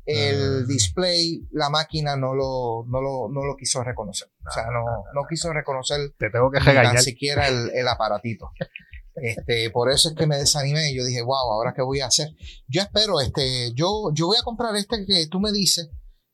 el 0.06 0.66
display, 0.66 1.46
la 1.52 1.70
máquina 1.70 2.16
no 2.16 2.34
lo, 2.34 2.84
no 2.88 3.00
lo, 3.00 3.28
no 3.30 3.44
lo 3.44 3.56
quiso 3.56 3.82
reconocer. 3.84 4.28
O 4.46 4.50
sea, 4.50 4.64
no, 4.64 4.84
no 5.14 5.26
quiso 5.28 5.52
reconocer 5.52 6.14
Te 6.18 6.30
tengo 6.30 6.50
que 6.50 6.60
ni 6.60 6.64
tan 6.64 6.98
siquiera 7.02 7.48
el, 7.48 7.70
el 7.74 7.88
aparatito. 7.88 8.50
Este, 9.22 9.70
por 9.70 9.90
eso 9.90 10.08
es 10.08 10.14
que 10.14 10.26
me 10.26 10.36
desanimé 10.36 10.92
y 10.92 10.96
yo 10.96 11.04
dije, 11.04 11.20
wow, 11.20 11.52
ahora 11.52 11.74
qué 11.74 11.82
voy 11.82 12.00
a 12.00 12.06
hacer. 12.06 12.28
Yo 12.68 12.80
espero, 12.80 13.20
este, 13.20 13.72
yo, 13.74 14.10
yo 14.14 14.26
voy 14.26 14.36
a 14.40 14.44
comprar 14.44 14.74
este 14.76 15.04
que 15.04 15.26
tú 15.26 15.40
me 15.40 15.52
dices. 15.52 15.90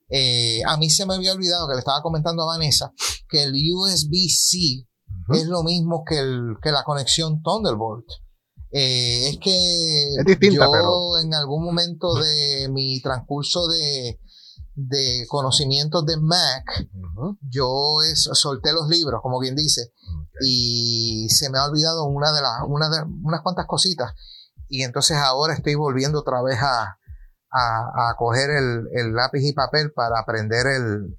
Eh, 0.09 0.61
a 0.65 0.77
mí 0.77 0.89
se 0.89 1.05
me 1.05 1.15
había 1.15 1.33
olvidado 1.33 1.67
que 1.67 1.73
le 1.73 1.79
estaba 1.79 2.01
comentando 2.01 2.43
a 2.43 2.57
Vanessa 2.57 2.93
que 3.27 3.43
el 3.43 3.53
USB-C 3.53 4.87
es 5.33 5.45
lo 5.47 5.63
mismo 5.63 6.03
que, 6.05 6.19
el, 6.19 6.55
que 6.61 6.71
la 6.71 6.83
conexión 6.83 7.41
Thunderbolt. 7.41 8.05
Eh, 8.71 9.29
es 9.29 9.37
que 9.39 10.15
Es 10.19 10.25
distinta, 10.25 10.65
yo 10.65 10.71
pero- 10.71 11.19
en 11.23 11.33
algún 11.33 11.63
momento 11.63 12.13
de 12.15 12.67
mi 12.69 13.01
transcurso 13.01 13.67
de, 13.67 14.19
de 14.75 15.25
conocimientos 15.29 16.05
de 16.05 16.17
Mac, 16.17 16.87
yo 17.49 18.01
es- 18.03 18.29
solté 18.33 18.73
los 18.73 18.87
libros, 18.89 19.21
como 19.21 19.39
quien 19.39 19.55
dice, 19.55 19.93
y 20.41 21.27
se 21.29 21.49
me 21.49 21.57
ha 21.59 21.65
olvidado 21.65 22.05
una 22.05 22.31
de 22.33 22.41
las, 22.41 22.61
una 22.67 22.89
de, 22.89 23.03
unas 23.23 23.41
cuantas 23.41 23.65
cositas. 23.67 24.13
Y 24.69 24.83
entonces 24.83 25.17
ahora 25.17 25.53
estoy 25.53 25.75
volviendo 25.75 26.19
otra 26.19 26.41
vez 26.43 26.59
a, 26.61 26.99
a, 27.49 28.09
a 28.09 28.15
coger 28.17 28.49
el, 28.49 28.87
el 28.93 29.13
lápiz 29.13 29.41
y 29.43 29.53
papel 29.53 29.93
para 29.93 30.19
aprender 30.19 30.67
el, 30.67 31.17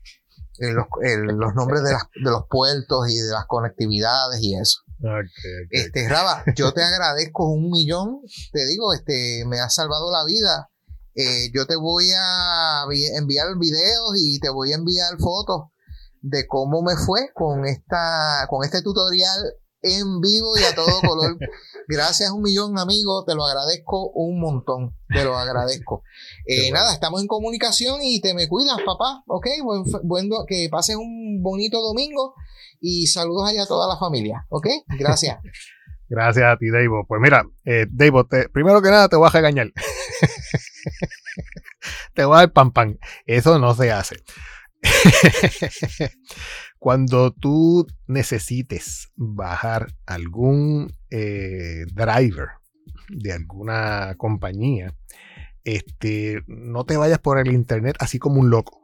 el- 0.58 0.74
los, 0.74 0.87
los 1.34 1.54
nombres 1.54 1.82
de, 1.82 1.92
las- 1.92 2.04
de 2.14 2.30
los 2.30 2.44
puertos 2.48 3.08
y 3.08 3.16
de 3.16 3.32
las 3.32 3.46
conectividades 3.46 4.40
y 4.42 4.54
eso. 4.54 4.80
Este, 5.70 6.08
Raba, 6.08 6.44
yo 6.56 6.72
te 6.72 6.82
agradezco 6.82 7.48
un 7.48 7.70
millón. 7.70 8.20
Te 8.52 8.66
digo, 8.66 8.92
este, 8.92 9.44
me 9.46 9.61
has 9.61 9.74
salvado 9.74 10.11
la 10.11 10.24
vida. 10.24 10.70
Eh, 11.14 11.50
yo 11.52 11.66
te 11.66 11.76
voy 11.76 12.11
a 12.16 12.84
vi- 12.88 13.06
enviar 13.16 13.46
videos 13.58 14.12
y 14.16 14.38
te 14.40 14.50
voy 14.50 14.72
a 14.72 14.76
enviar 14.76 15.16
fotos 15.18 15.70
de 16.20 16.46
cómo 16.46 16.82
me 16.82 16.96
fue 16.96 17.30
con 17.34 17.64
esta, 17.64 18.46
con 18.48 18.64
este 18.64 18.82
tutorial 18.82 19.54
en 19.82 20.20
vivo 20.20 20.56
y 20.58 20.64
a 20.64 20.74
todo 20.74 21.00
color. 21.00 21.38
Gracias 21.88 22.30
un 22.30 22.42
millón, 22.42 22.78
amigo. 22.78 23.24
Te 23.24 23.34
lo 23.34 23.44
agradezco 23.46 24.10
un 24.10 24.40
montón. 24.40 24.94
Te 25.08 25.24
lo 25.24 25.36
agradezco. 25.36 26.02
Eh, 26.50 26.70
bueno. 26.70 26.76
Nada, 26.76 26.94
estamos 26.94 27.20
en 27.20 27.26
comunicación 27.26 27.98
y 28.02 28.20
te 28.22 28.32
me 28.32 28.48
cuidas, 28.48 28.78
papá. 28.86 29.22
Ok, 29.26 29.46
buen, 29.62 29.84
buen 30.04 30.30
que 30.46 30.68
pases 30.70 30.96
un 30.96 31.42
bonito 31.42 31.78
domingo 31.82 32.34
y 32.80 33.06
saludos 33.06 33.50
allá 33.50 33.64
a 33.64 33.66
toda 33.66 33.86
la 33.86 33.98
familia. 33.98 34.46
Ok, 34.48 34.66
gracias. 34.98 35.38
Gracias 36.10 36.46
a 36.46 36.56
ti, 36.56 36.70
Davo. 36.70 37.04
Pues 37.06 37.20
mira, 37.20 37.44
eh, 37.66 37.84
Davo, 37.90 38.24
te- 38.24 38.48
primero 38.48 38.80
que 38.80 38.88
nada 38.88 39.10
te 39.10 39.16
voy 39.16 39.26
a 39.28 39.30
regañar. 39.30 39.70
te 42.14 42.24
voy 42.24 42.34
a 42.34 42.38
dar 42.38 42.52
pan 42.54 42.72
pan. 42.72 42.98
Eso 43.26 43.58
no 43.58 43.74
se 43.74 43.92
hace. 43.92 44.16
Cuando 46.78 47.32
tú 47.32 47.86
necesites 48.06 49.10
bajar 49.16 49.94
algún 50.06 50.92
eh, 51.10 51.84
driver 51.92 52.48
de 53.08 53.32
alguna 53.32 54.14
compañía, 54.16 54.94
este, 55.64 56.42
no 56.46 56.84
te 56.84 56.96
vayas 56.96 57.18
por 57.18 57.38
el 57.38 57.52
internet 57.52 57.96
así 57.98 58.18
como 58.18 58.40
un 58.40 58.50
loco. 58.50 58.82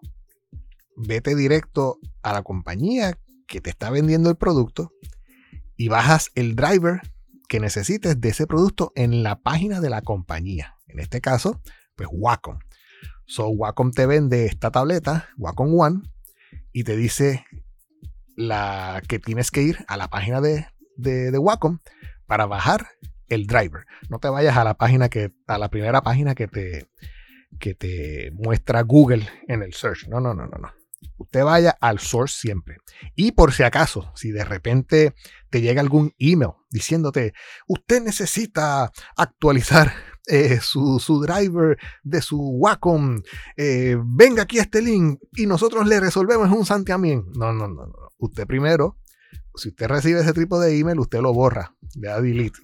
Vete 0.97 1.35
directo 1.35 1.99
a 2.23 2.33
la 2.33 2.43
compañía 2.43 3.19
que 3.47 3.61
te 3.61 3.71
está 3.71 3.91
vendiendo 3.91 4.29
el 4.31 4.37
producto 4.37 4.93
y 5.77 5.89
bajas 5.89 6.31
el 6.35 6.57
driver 6.57 7.01
que 7.49 7.61
necesites 7.61 8.21
de 8.21 8.29
ese 8.29 8.47
producto 8.47 8.93
en 8.97 9.23
la 9.23 9.41
página 9.41 9.81
de 9.81 9.91
la 9.91 10.03
compañía. 10.03 10.75
En 10.89 11.01
este 11.01 11.21
caso, 11.21 11.61
pues 11.97 12.09
Wacom. 12.13 12.59
So 13.27 13.49
Wacom 13.49 13.91
te 13.91 14.07
vende 14.07 14.47
esta 14.47 14.71
tableta, 14.71 15.29
Wacom 15.39 15.79
One, 15.79 16.03
y 16.73 16.85
te 16.85 16.97
dice 16.97 17.45
la 18.37 19.03
que 19.09 19.19
tienes 19.19 19.51
que 19.51 19.63
ir 19.63 19.85
a 19.89 19.97
la 19.97 20.09
página 20.09 20.41
de, 20.41 20.67
de, 20.97 21.39
Wacom 21.39 21.79
para 22.27 22.47
bajar 22.47 22.89
el 23.29 23.47
driver. 23.47 23.85
No 24.09 24.19
te 24.19 24.29
vayas 24.29 24.57
a 24.57 24.65
la 24.65 24.75
página 24.75 25.09
que, 25.09 25.33
a 25.47 25.59
la 25.59 25.69
primera 25.69 26.03
página 26.03 26.35
que 26.35 26.49
te, 26.49 26.89
que 27.59 27.75
te 27.75 28.31
muestra 28.33 28.83
Google 28.83 29.29
en 29.49 29.63
el 29.63 29.73
search. 29.73 30.09
No, 30.09 30.21
no, 30.21 30.35
no, 30.35 30.47
no, 30.47 30.59
no. 30.59 30.73
Usted 31.17 31.45
vaya 31.45 31.77
al 31.81 31.99
source 31.99 32.37
siempre. 32.39 32.79
Y 33.15 33.33
por 33.33 33.53
si 33.53 33.63
acaso, 33.63 34.13
si 34.15 34.31
de 34.31 34.45
repente 34.45 35.15
te 35.51 35.61
llega 35.61 35.81
algún 35.81 36.13
email 36.19 36.53
diciéndote, 36.71 37.35
usted 37.67 38.03
necesita 38.03 38.91
actualizar 39.17 39.93
eh, 40.27 40.59
su, 40.61 41.21
driver 41.21 41.77
de 42.03 42.23
su 42.23 42.39
Wacom, 42.39 43.21
eh, 43.57 43.97
venga 44.03 44.45
aquí 44.45 44.59
a 44.59 44.63
este 44.63 44.81
link 44.81 45.21
y 45.37 45.47
nosotros 45.47 45.87
le 45.87 46.01
resolvemos 46.01 46.51
un 46.51 46.65
santiamén. 46.65 47.25
No, 47.37 47.53
no, 47.53 47.69
no, 47.69 47.87
no. 47.87 47.95
Usted 48.19 48.47
primero, 48.47 48.97
si 49.55 49.69
usted 49.69 49.87
recibe 49.87 50.21
ese 50.21 50.33
tipo 50.33 50.59
de 50.59 50.79
email, 50.79 50.99
usted 50.99 51.21
lo 51.21 51.35
borra, 51.35 51.75
le 51.95 52.09
da 52.09 52.21
delete. 52.21 52.59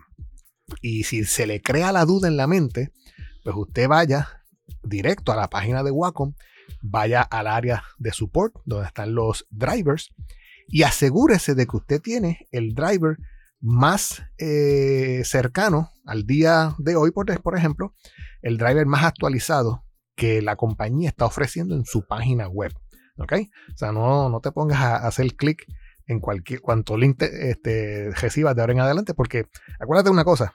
Y 0.81 1.05
si 1.05 1.25
se 1.25 1.47
le 1.47 1.61
crea 1.61 1.93
la 1.93 2.05
duda 2.05 2.29
en 2.29 2.37
la 2.37 2.47
mente, 2.47 2.93
pues 3.45 3.55
usted 3.57 3.89
vaya 3.89 4.43
directo 4.83 5.33
a 5.33 5.37
la 5.37 5.51
página 5.51 5.83
de 5.83 5.91
Wacom, 5.91 6.35
vaya 6.83 7.23
al 7.23 7.47
área 7.47 7.83
de 7.99 8.13
support 8.13 8.55
donde 8.65 8.87
están 8.87 9.15
los 9.15 9.47
drivers 9.51 10.11
y 10.67 10.85
asegúrese 10.85 11.55
de 11.55 11.67
que 11.67 11.77
usted 11.77 12.01
tiene 12.01 12.47
el 12.53 12.75
driver 12.75 13.17
más 13.61 14.23
eh, 14.39 15.23
cercano 15.25 15.91
al 16.07 16.27
día 16.27 16.75
de 16.79 16.97
hoy, 16.97 17.11
por, 17.11 17.43
por 17.43 17.57
ejemplo, 17.57 17.95
el 18.43 18.57
driver 18.57 18.87
más 18.87 19.05
actualizado 19.05 19.85
que 20.15 20.43
la 20.43 20.57
compañía 20.57 21.09
está 21.09 21.27
ofreciendo 21.27 21.75
en 21.75 21.85
su 21.85 22.07
página 22.07 22.49
web. 22.49 22.73
¿Ok? 23.19 23.33
O 23.75 23.77
sea, 23.77 23.93
no, 23.93 24.31
no 24.31 24.41
te 24.41 24.51
pongas 24.53 24.81
a 24.81 25.07
hacer 25.07 25.35
clic 25.35 25.67
en 26.07 26.21
cualquier 26.21 26.61
cuanto 26.61 26.97
link 26.97 27.23
este, 27.23 28.11
recibas 28.13 28.57
de 28.57 28.63
ahora 28.63 28.73
en 28.73 28.81
adelante, 28.81 29.15
porque 29.15 29.47
acuérdate 29.79 30.11
una 30.11 30.25
cosa, 30.25 30.55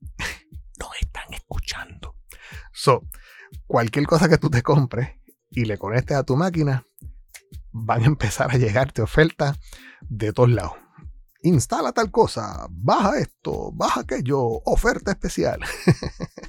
no 0.78 0.88
están 1.00 1.32
escuchando. 1.32 2.14
So, 2.72 3.02
cualquier 3.66 4.06
cosa 4.06 4.28
que 4.28 4.38
tú 4.38 4.50
te 4.50 4.62
compres 4.62 5.10
y 5.54 5.64
le 5.64 5.78
conectes 5.78 6.16
a 6.16 6.24
tu 6.24 6.36
máquina, 6.36 6.86
van 7.72 8.02
a 8.02 8.06
empezar 8.06 8.50
a 8.50 8.58
llegarte 8.58 9.02
ofertas 9.02 9.58
de 10.02 10.32
todos 10.32 10.50
lados. 10.50 10.72
Instala 11.42 11.92
tal 11.92 12.10
cosa, 12.10 12.66
baja 12.70 13.18
esto, 13.18 13.70
baja 13.72 14.00
aquello, 14.00 14.40
oferta 14.64 15.12
especial. 15.12 15.60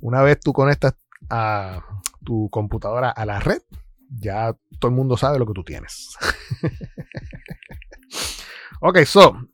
Una 0.00 0.22
vez 0.22 0.38
tú 0.40 0.52
conectas 0.52 0.94
a 1.30 1.82
tu 2.24 2.50
computadora 2.50 3.10
a 3.10 3.24
la 3.24 3.40
red, 3.40 3.62
ya 4.10 4.54
todo 4.78 4.90
el 4.90 4.96
mundo 4.96 5.16
sabe 5.16 5.38
lo 5.38 5.46
que 5.46 5.54
tú 5.54 5.64
tienes. 5.64 6.16
ok, 8.80 8.98
so. 9.04 9.48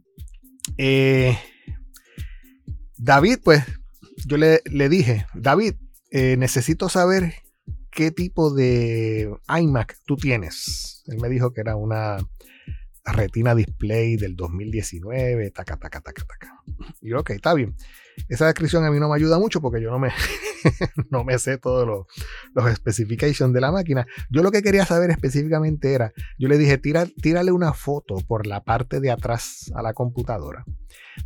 Eh, 0.76 1.38
David, 2.96 3.38
pues, 3.44 3.64
yo 4.26 4.37
le, 4.37 4.61
dije, 4.88 5.26
David, 5.35 5.74
eh, 6.11 6.37
necesito 6.37 6.88
saber 6.88 7.35
qué 7.90 8.11
tipo 8.11 8.53
de 8.53 9.35
iMac 9.48 9.96
tú 10.07 10.16
tienes. 10.16 11.03
Él 11.07 11.18
me 11.20 11.29
dijo 11.29 11.53
que 11.53 11.61
era 11.61 11.76
una 11.76 12.18
Retina 13.05 13.55
Display 13.55 14.16
del 14.16 14.37
2019, 14.37 15.50
taca, 15.50 15.76
taca, 15.76 16.00
taca, 16.00 16.24
taca. 16.24 16.62
Y 17.00 17.12
ok, 17.12 17.31
está 17.31 17.55
bien. 17.55 17.74
Esa 18.29 18.46
descripción 18.46 18.85
a 18.85 18.90
mí 18.90 19.00
no 19.00 19.09
me 19.09 19.16
ayuda 19.16 19.38
mucho 19.38 19.61
porque 19.61 19.81
yo 19.81 19.90
no 19.90 19.98
me, 19.98 20.11
no 21.11 21.24
me 21.24 21.38
sé 21.38 21.59
todos 21.59 21.87
los, 21.87 22.07
los 22.55 22.74
specifications 22.76 23.53
de 23.53 23.61
la 23.61 23.72
máquina. 23.72 24.07
Yo 24.31 24.42
lo 24.42 24.50
que 24.50 24.62
quería 24.62 24.85
saber 24.85 25.11
específicamente 25.11 25.94
era, 25.94 26.12
yo 26.38 26.48
le 26.48 26.59
dije, 26.59 26.79
Tira, 26.79 27.07
tírale 27.07 27.53
una 27.53 27.72
foto 27.72 28.16
por 28.26 28.46
la 28.46 28.62
parte 28.62 29.00
de 29.00 29.11
atrás 29.11 29.70
a 29.74 29.83
la 29.83 29.94
computadora 29.94 30.64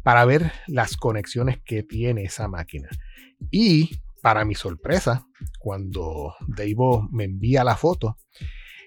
para 0.02 0.24
ver 0.24 0.52
las 0.66 0.96
conexiones 0.96 1.58
que 1.64 1.82
tiene 1.82 2.24
esa 2.24 2.48
máquina. 2.48 2.88
Y 3.50 4.00
para 4.24 4.46
mi 4.46 4.54
sorpresa, 4.54 5.26
cuando 5.58 6.34
Dave 6.48 6.74
me 7.10 7.24
envía 7.24 7.62
la 7.62 7.76
foto, 7.76 8.16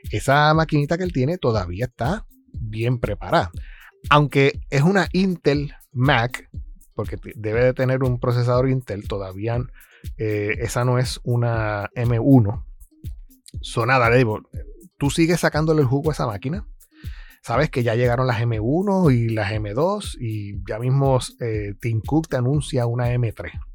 esa 0.09 0.51
maquinita 0.55 0.97
que 0.97 1.03
él 1.03 1.13
tiene 1.13 1.37
todavía 1.37 1.85
está 1.85 2.25
bien 2.53 2.97
preparada. 2.99 3.51
Aunque 4.09 4.61
es 4.71 4.81
una 4.81 5.07
Intel 5.13 5.75
Mac, 5.91 6.49
porque 6.95 7.17
debe 7.35 7.63
de 7.63 7.75
tener 7.75 8.03
un 8.03 8.19
procesador 8.19 8.67
Intel, 8.67 9.07
todavía 9.07 9.63
eh, 10.17 10.55
esa 10.57 10.83
no 10.83 10.97
es 10.97 11.19
una 11.23 11.91
M1. 11.93 12.65
Sonada, 13.61 14.09
Dave, 14.09 14.41
tú 14.97 15.11
sigues 15.11 15.41
sacándole 15.41 15.81
el 15.81 15.87
jugo 15.87 16.09
a 16.09 16.13
esa 16.13 16.25
máquina. 16.25 16.67
Sabes 17.43 17.69
que 17.69 17.83
ya 17.83 17.93
llegaron 17.93 18.25
las 18.25 18.41
M1 18.41 19.13
y 19.13 19.29
las 19.29 19.51
M2 19.51 20.17
y 20.19 20.63
ya 20.67 20.79
mismo 20.79 21.19
eh, 21.39 21.75
Tim 21.79 22.01
Cook 22.01 22.27
te 22.27 22.37
anuncia 22.37 22.87
una 22.87 23.13
M3. 23.13 23.66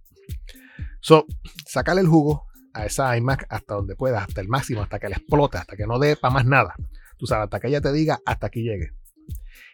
So, 1.03 1.27
sácale 1.67 2.01
el 2.01 2.07
jugo 2.07 2.47
a 2.73 2.87
esa 2.87 3.17
iMac 3.17 3.47
hasta 3.49 3.75
donde 3.75 3.97
puedas, 3.97 4.23
hasta 4.23 4.41
el 4.41 4.47
máximo, 4.47 4.83
hasta 4.83 5.01
que 5.01 5.09
le 5.09 5.17
explote, 5.17 5.59
hasta 5.59 5.77
que 5.77 5.85
no 5.85 5.99
dé 5.99 6.15
para 6.15 6.33
más 6.33 6.47
nada. 6.47 6.77
Tú 7.19 7.27
sabes, 7.27 7.45
hasta 7.45 7.59
que 7.59 7.67
ella 7.67 7.81
te 7.81 7.93
diga 7.93 8.21
hasta 8.25 8.47
aquí 8.47 8.63
llegue. 8.63 8.93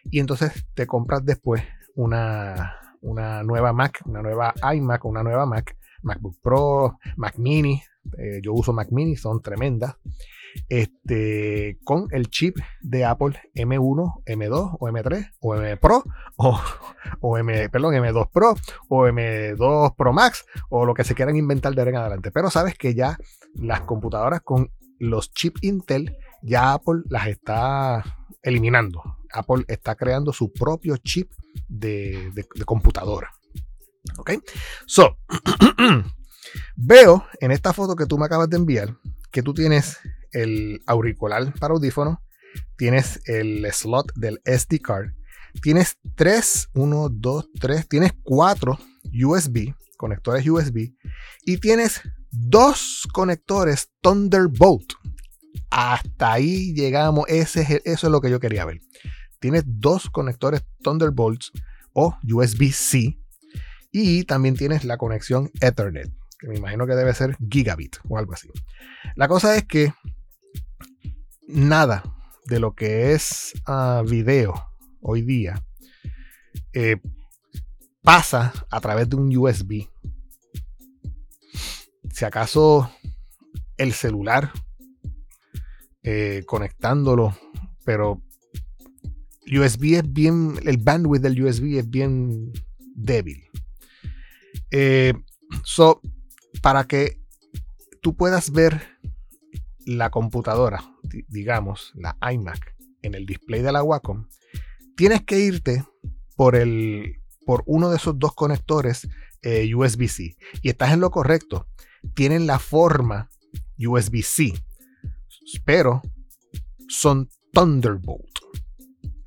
Y 0.05 0.19
entonces 0.19 0.65
te 0.73 0.87
compras 0.87 1.23
después 1.23 1.61
una, 1.93 2.79
una 3.01 3.43
nueva 3.43 3.73
Mac, 3.73 4.01
una 4.05 4.23
nueva 4.23 4.55
iMac, 4.73 5.05
una 5.05 5.21
nueva 5.21 5.45
Mac, 5.45 5.77
MacBook 6.01 6.41
Pro, 6.41 6.97
Mac 7.15 7.37
Mini. 7.37 7.79
Eh, 8.17 8.39
yo 8.41 8.53
uso 8.53 8.73
Mac 8.73 8.87
Mini, 8.89 9.15
son 9.15 9.39
tremendas 9.39 9.97
este, 10.67 11.79
con 11.83 12.07
el 12.11 12.29
chip 12.29 12.57
de 12.81 13.05
Apple 13.05 13.39
M1, 13.55 14.23
M2 14.25 14.77
o 14.79 14.87
M3 14.87 15.31
o 15.39 15.55
M 15.55 15.77
Pro 15.77 16.03
o, 17.21 17.37
M, 17.37 17.69
perdón, 17.69 17.95
M2 17.95 18.29
Pro 18.31 18.55
o 18.87 19.07
M2 19.07 19.95
Pro 19.95 20.13
Max 20.13 20.45
o 20.69 20.85
lo 20.85 20.93
que 20.93 21.03
se 21.03 21.15
quieran 21.15 21.35
inventar 21.35 21.73
de 21.73 21.81
ahora 21.81 21.91
en 21.91 21.97
adelante. 21.97 22.31
Pero 22.31 22.49
sabes 22.49 22.75
que 22.75 22.93
ya 22.93 23.17
las 23.55 23.81
computadoras 23.81 24.41
con 24.41 24.71
los 24.99 25.31
chips 25.33 25.63
Intel, 25.63 26.17
ya 26.41 26.73
Apple 26.73 27.01
las 27.09 27.27
está 27.27 28.03
eliminando. 28.41 29.01
Apple 29.31 29.63
está 29.67 29.95
creando 29.95 30.33
su 30.33 30.51
propio 30.51 30.97
chip 30.97 31.31
de, 31.67 32.31
de 32.33 32.65
computadora. 32.65 33.31
¿Ok? 34.17 34.31
So, 34.85 35.17
veo 36.75 37.25
en 37.39 37.51
esta 37.51 37.73
foto 37.73 37.95
que 37.95 38.05
tú 38.05 38.17
me 38.17 38.25
acabas 38.25 38.49
de 38.49 38.57
enviar 38.57 38.97
que 39.31 39.43
tú 39.43 39.53
tienes 39.53 39.99
el 40.31 40.81
auricular 40.85 41.53
para 41.59 41.73
audífono, 41.73 42.21
tienes 42.77 43.21
el 43.25 43.65
slot 43.71 44.13
del 44.15 44.41
SD 44.45 44.79
card, 44.81 45.11
tienes 45.61 45.97
3, 46.15 46.69
1, 46.73 47.09
2, 47.09 47.49
3, 47.59 47.87
tienes 47.87 48.11
4 48.23 48.79
USB, 49.23 49.73
conectores 49.97 50.47
USB, 50.47 50.93
y 51.45 51.57
tienes 51.57 52.01
dos 52.31 53.07
conectores 53.11 53.89
Thunderbolt. 54.01 54.93
Hasta 55.69 56.33
ahí 56.33 56.73
llegamos, 56.73 57.25
Ese 57.27 57.61
es, 57.61 57.69
eso 57.85 58.07
es 58.07 58.11
lo 58.11 58.21
que 58.21 58.29
yo 58.29 58.39
quería 58.39 58.65
ver. 58.65 58.81
Tienes 59.39 59.63
dos 59.65 60.09
conectores 60.09 60.63
Thunderbolts 60.83 61.51
o 61.93 62.17
USB-C 62.23 63.17
y 63.91 64.23
también 64.25 64.55
tienes 64.55 64.83
la 64.83 64.97
conexión 64.97 65.49
Ethernet, 65.61 66.11
que 66.39 66.47
me 66.47 66.57
imagino 66.57 66.85
que 66.85 66.95
debe 66.95 67.13
ser 67.13 67.37
gigabit 67.49 67.97
o 68.07 68.17
algo 68.17 68.33
así. 68.33 68.49
La 69.15 69.27
cosa 69.27 69.55
es 69.55 69.65
que 69.65 69.93
nada 71.49 72.03
de 72.45 72.59
lo 72.59 72.73
que 72.73 73.13
es 73.13 73.53
uh, 73.67 74.03
video 74.07 74.53
hoy 75.01 75.21
día 75.23 75.63
eh, 76.73 76.97
pasa 78.01 78.53
a 78.69 78.79
través 78.79 79.09
de 79.09 79.15
un 79.15 79.35
USB. 79.35 79.87
Si 82.11 82.25
acaso 82.25 82.89
el 83.77 83.93
celular 83.93 84.51
eh, 86.03 86.43
conectándolo, 86.45 87.37
pero 87.85 88.21
USB 89.45 89.95
es 89.95 90.11
bien, 90.11 90.55
el 90.65 90.77
bandwidth 90.77 91.21
del 91.21 91.43
USB 91.43 91.77
es 91.77 91.89
bien 91.89 92.51
débil. 92.95 93.43
Eh, 94.71 95.13
so, 95.63 96.01
para 96.61 96.85
que 96.85 97.19
tú 98.01 98.15
puedas 98.15 98.51
ver 98.51 98.98
la 99.89 100.11
computadora, 100.11 100.83
digamos, 101.27 101.91
la 101.95 102.15
iMac, 102.31 102.75
en 103.01 103.15
el 103.15 103.25
display 103.25 103.61
de 103.61 103.71
la 103.71 103.83
Wacom, 103.83 104.27
tienes 104.95 105.23
que 105.23 105.39
irte 105.39 105.83
por, 106.35 106.55
el, 106.55 107.21
por 107.45 107.63
uno 107.65 107.89
de 107.89 107.97
esos 107.97 108.19
dos 108.19 108.35
conectores 108.35 109.07
eh, 109.41 109.73
USB-C. 109.73 110.35
Y 110.61 110.69
estás 110.69 110.91
en 110.91 110.99
lo 110.99 111.09
correcto. 111.09 111.67
Tienen 112.13 112.45
la 112.45 112.59
forma 112.59 113.29
USB-C, 113.77 114.53
pero 115.65 116.01
son 116.87 117.29
Thunderbolt. 117.51 118.39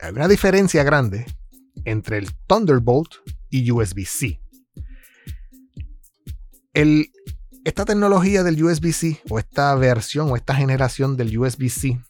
Hay 0.01 0.12
una 0.12 0.29
diferencia 0.29 0.85
grande 0.85 1.27
entre 1.85 2.18
el 2.18 2.29
Thunderbolt 2.46 3.14
y 3.51 3.70
USB-C. 3.70 4.40
El 6.72 7.11
esta 7.64 7.85
tecnología 7.85 8.42
del 8.42 8.62
USB-C 8.62 9.22
o 9.31 9.38
esta 9.38 9.75
versión 9.75 10.31
o 10.31 10.37
esta 10.37 10.55
generación 10.55 11.16
del 11.16 11.38
USB-C 11.38 12.01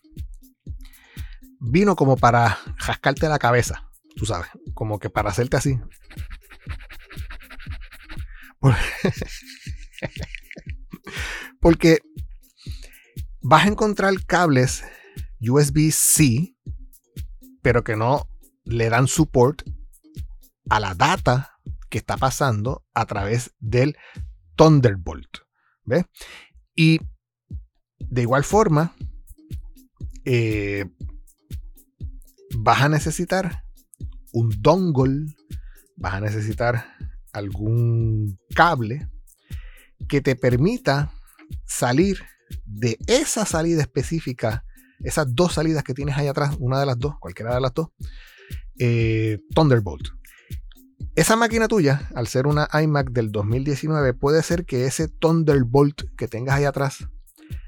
vino 1.61 1.95
como 1.95 2.17
para 2.17 2.59
jascarte 2.79 3.29
la 3.29 3.39
cabeza, 3.39 3.89
tú 4.17 4.27
sabes, 4.27 4.49
como 4.75 4.99
que 4.99 5.11
para 5.11 5.31
hacerte 5.31 5.57
así. 5.57 5.79
Porque 11.61 12.01
vas 13.41 13.65
a 13.65 13.69
encontrar 13.69 14.13
cables 14.27 14.85
USB-C, 15.41 16.57
pero 17.61 17.85
que 17.85 17.97
no 17.97 18.29
le 18.65 18.89
dan 18.89 19.07
support 19.07 19.63
a 20.71 20.81
la 20.81 20.95
data 20.95 21.59
que 21.91 21.99
está 21.99 22.17
pasando 22.17 22.85
a 22.95 23.05
través 23.07 23.53
del 23.59 23.97
Thunderbolt. 24.57 25.39
¿Ves? 25.85 26.05
Y 26.75 27.01
de 27.99 28.23
igual 28.23 28.45
forma, 28.45 28.95
eh, 30.25 30.85
vas 32.57 32.83
a 32.83 32.89
necesitar 32.89 33.65
un 34.33 34.51
dongle, 34.61 35.27
vas 35.97 36.15
a 36.15 36.21
necesitar 36.21 36.85
algún 37.33 38.39
cable 38.55 39.09
que 40.09 40.21
te 40.21 40.37
permita 40.37 41.13
salir 41.67 42.23
de 42.65 42.99
esa 43.07 43.47
salida 43.47 43.83
específica, 43.83 44.65
esas 45.01 45.35
dos 45.35 45.55
salidas 45.55 45.83
que 45.85 45.95
tienes 45.95 46.17
ahí 46.17 46.29
atrás, 46.29 46.57
una 46.59 46.79
de 46.79 46.87
las 46.87 46.99
dos, 46.99 47.19
cualquiera 47.19 47.55
de 47.55 47.61
las 47.61 47.75
dos, 47.75 47.89
eh, 48.79 49.39
Thunderbolt. 49.55 50.09
Esa 51.15 51.37
máquina 51.37 51.69
tuya, 51.69 52.09
al 52.15 52.27
ser 52.27 52.47
una 52.47 52.71
iMac 52.73 53.11
del 53.11 53.33
2019, 53.33 54.15
puede 54.15 54.43
ser 54.43 54.65
que 54.65 54.87
ese 54.87 55.09
Thunderbolt 55.09 56.05
que 56.17 56.27
tengas 56.27 56.55
ahí 56.57 56.65
atrás 56.65 57.07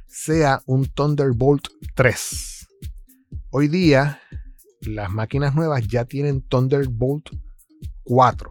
sea 0.07 0.63
un 0.65 0.87
Thunderbolt 0.87 1.69
3. 1.95 2.69
Hoy 3.51 3.69
día, 3.69 4.19
las 4.81 5.11
máquinas 5.11 5.55
nuevas 5.55 5.87
ya 5.87 6.07
tienen 6.07 6.41
Thunderbolt 6.41 7.29
4. 8.05 8.51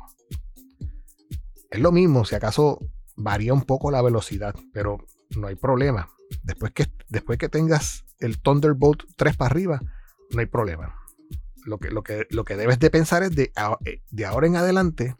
Es 1.71 1.79
lo 1.79 1.91
mismo, 1.91 2.23
si 2.23 2.36
acaso 2.36 2.79
varía 3.15 3.51
un 3.56 3.63
poco 3.63 3.89
la 3.89 4.03
velocidad, 4.03 4.53
pero 4.73 4.99
no 5.36 5.47
hay 5.47 5.56
problema. 5.56 6.08
Después 6.43 6.71
que, 6.71 6.86
después 7.10 7.39
que 7.39 7.49
tengas 7.49 8.06
el 8.19 8.39
Thunderbolt 8.39 9.06
3 9.15 9.38
para 9.38 9.49
arriba, 9.49 9.82
no 10.29 10.39
hay 10.39 10.45
problema. 10.45 11.03
Lo 11.65 11.78
que, 11.78 11.89
lo 11.89 12.04
que, 12.04 12.28
lo 12.30 12.43
que 12.43 12.56
debes 12.56 12.80
de 12.80 12.89
pensar 12.89 13.23
es 13.23 13.36
de, 13.36 13.52
eh, 13.86 14.02
de 14.10 14.26
ahora 14.26 14.47
en 14.47 14.56
adelante, 14.56 15.15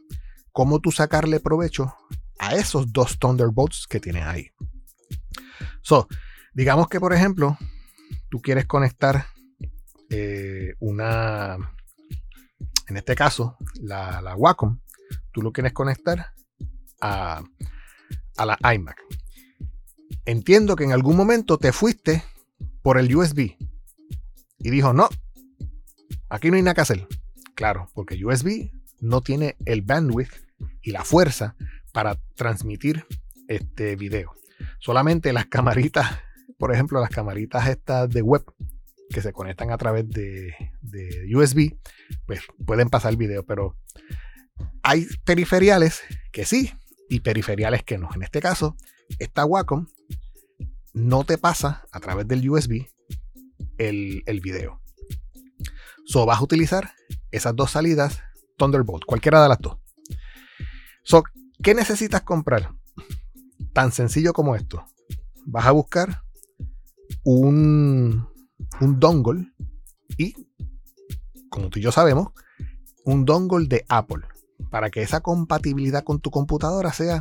cómo 0.52 0.80
tú 0.80 0.92
sacarle 0.92 1.40
provecho 1.40 1.96
a 2.40 2.56
esos 2.56 2.92
dos 2.92 3.18
Thunderbolts 3.20 3.88
que 3.88 4.00
tienes 4.00 4.26
ahí. 4.26 4.52
So, 5.82 6.08
digamos 6.54 6.88
que, 6.88 7.00
por 7.00 7.14
ejemplo, 7.14 7.58
tú 8.30 8.42
quieres 8.42 8.66
conectar 8.66 9.28
eh, 10.10 10.76
una, 10.80 11.58
en 12.88 12.98
este 12.98 13.16
caso, 13.16 13.58
la, 13.82 14.22
la 14.22 14.36
Wacom, 14.36 14.80
tú 15.32 15.42
lo 15.42 15.52
quieres 15.52 15.74
conectar 15.74 16.34
a, 17.02 17.44
a 18.38 18.46
la 18.46 18.58
iMac. 18.74 19.02
Entiendo 20.26 20.76
que 20.76 20.84
en 20.84 20.94
algún 20.94 21.18
momento 21.18 21.58
te 21.58 21.72
fuiste 21.72 22.24
por 22.82 22.98
el 22.98 23.14
USB 23.16 23.58
y 24.60 24.70
dijo, 24.70 24.94
no, 24.94 25.10
aquí 26.34 26.50
no 26.50 26.58
hay 26.58 26.64
nada 26.64 26.74
que 26.74 26.82
hacer. 26.82 27.08
Claro, 27.56 27.90
porque 27.94 28.24
USB 28.24 28.72
no 29.00 29.22
tiene 29.22 29.56
el 29.66 29.84
bandwidth 29.84 30.34
y 30.82 30.92
la 30.92 31.04
fuerza 31.04 31.56
para 31.92 32.20
transmitir 32.36 33.06
este 33.48 33.96
video. 33.96 34.34
Solamente 34.80 35.32
las 35.32 35.46
camaritas, 35.46 36.08
por 36.58 36.74
ejemplo, 36.74 37.00
las 37.00 37.12
camaritas 37.12 37.68
estas 37.68 38.10
de 38.10 38.22
web 38.22 38.44
que 39.10 39.22
se 39.22 39.32
conectan 39.32 39.70
a 39.70 39.78
través 39.78 40.10
de, 40.10 40.56
USB, 41.36 41.78
pues 42.26 42.42
pueden 42.66 42.90
pasar 42.90 43.16
video, 43.16 43.46
pero 43.46 43.78
hay 44.82 45.06
periferiales 45.24 46.02
que 46.32 46.46
sí 46.46 46.72
y 47.10 47.20
periferiales 47.20 47.84
que 47.84 48.00
no. 48.00 48.10
En 48.16 48.24
este 48.24 48.42
caso, 48.42 48.76
esta 49.20 49.46
Wacom 49.46 49.86
no 50.94 51.26
te 51.26 51.38
pasa 51.38 51.86
a 51.92 52.00
través 52.00 52.28
del 52.28 52.50
USB 52.50 52.88
el, 53.78 54.24
el 54.26 54.42
video. 54.42 54.83
So, 56.06 56.26
vas 56.26 56.40
a 56.40 56.44
utilizar 56.44 56.92
esas 57.32 57.56
dos 57.56 57.72
salidas 57.72 58.20
Thunderbolt, 58.58 59.06
cualquiera 59.06 59.42
de 59.42 59.50
las 59.50 59.60
dos. 59.60 59.78
¿qué 61.62 61.74
necesitas 61.74 62.22
comprar? 62.22 62.72
Tan 63.74 63.92
sencillo 63.92 64.34
como 64.34 64.56
esto. 64.56 64.86
Vas 65.46 65.66
a 65.66 65.72
buscar 65.72 66.24
un, 67.24 68.28
un 68.82 69.00
dongle 69.00 69.52
y, 70.18 70.34
como 71.50 71.70
tú 71.70 71.80
y 71.80 71.82
yo 71.82 71.92
sabemos, 71.92 72.30
un 73.06 73.26
dongle 73.26 73.68
de 73.68 73.86
Apple 73.90 74.26
para 74.70 74.90
que 74.90 75.02
esa 75.02 75.22
compatibilidad 75.22 76.04
con 76.04 76.20
tu 76.20 76.32
computadora 76.32 76.92
sea 76.94 77.20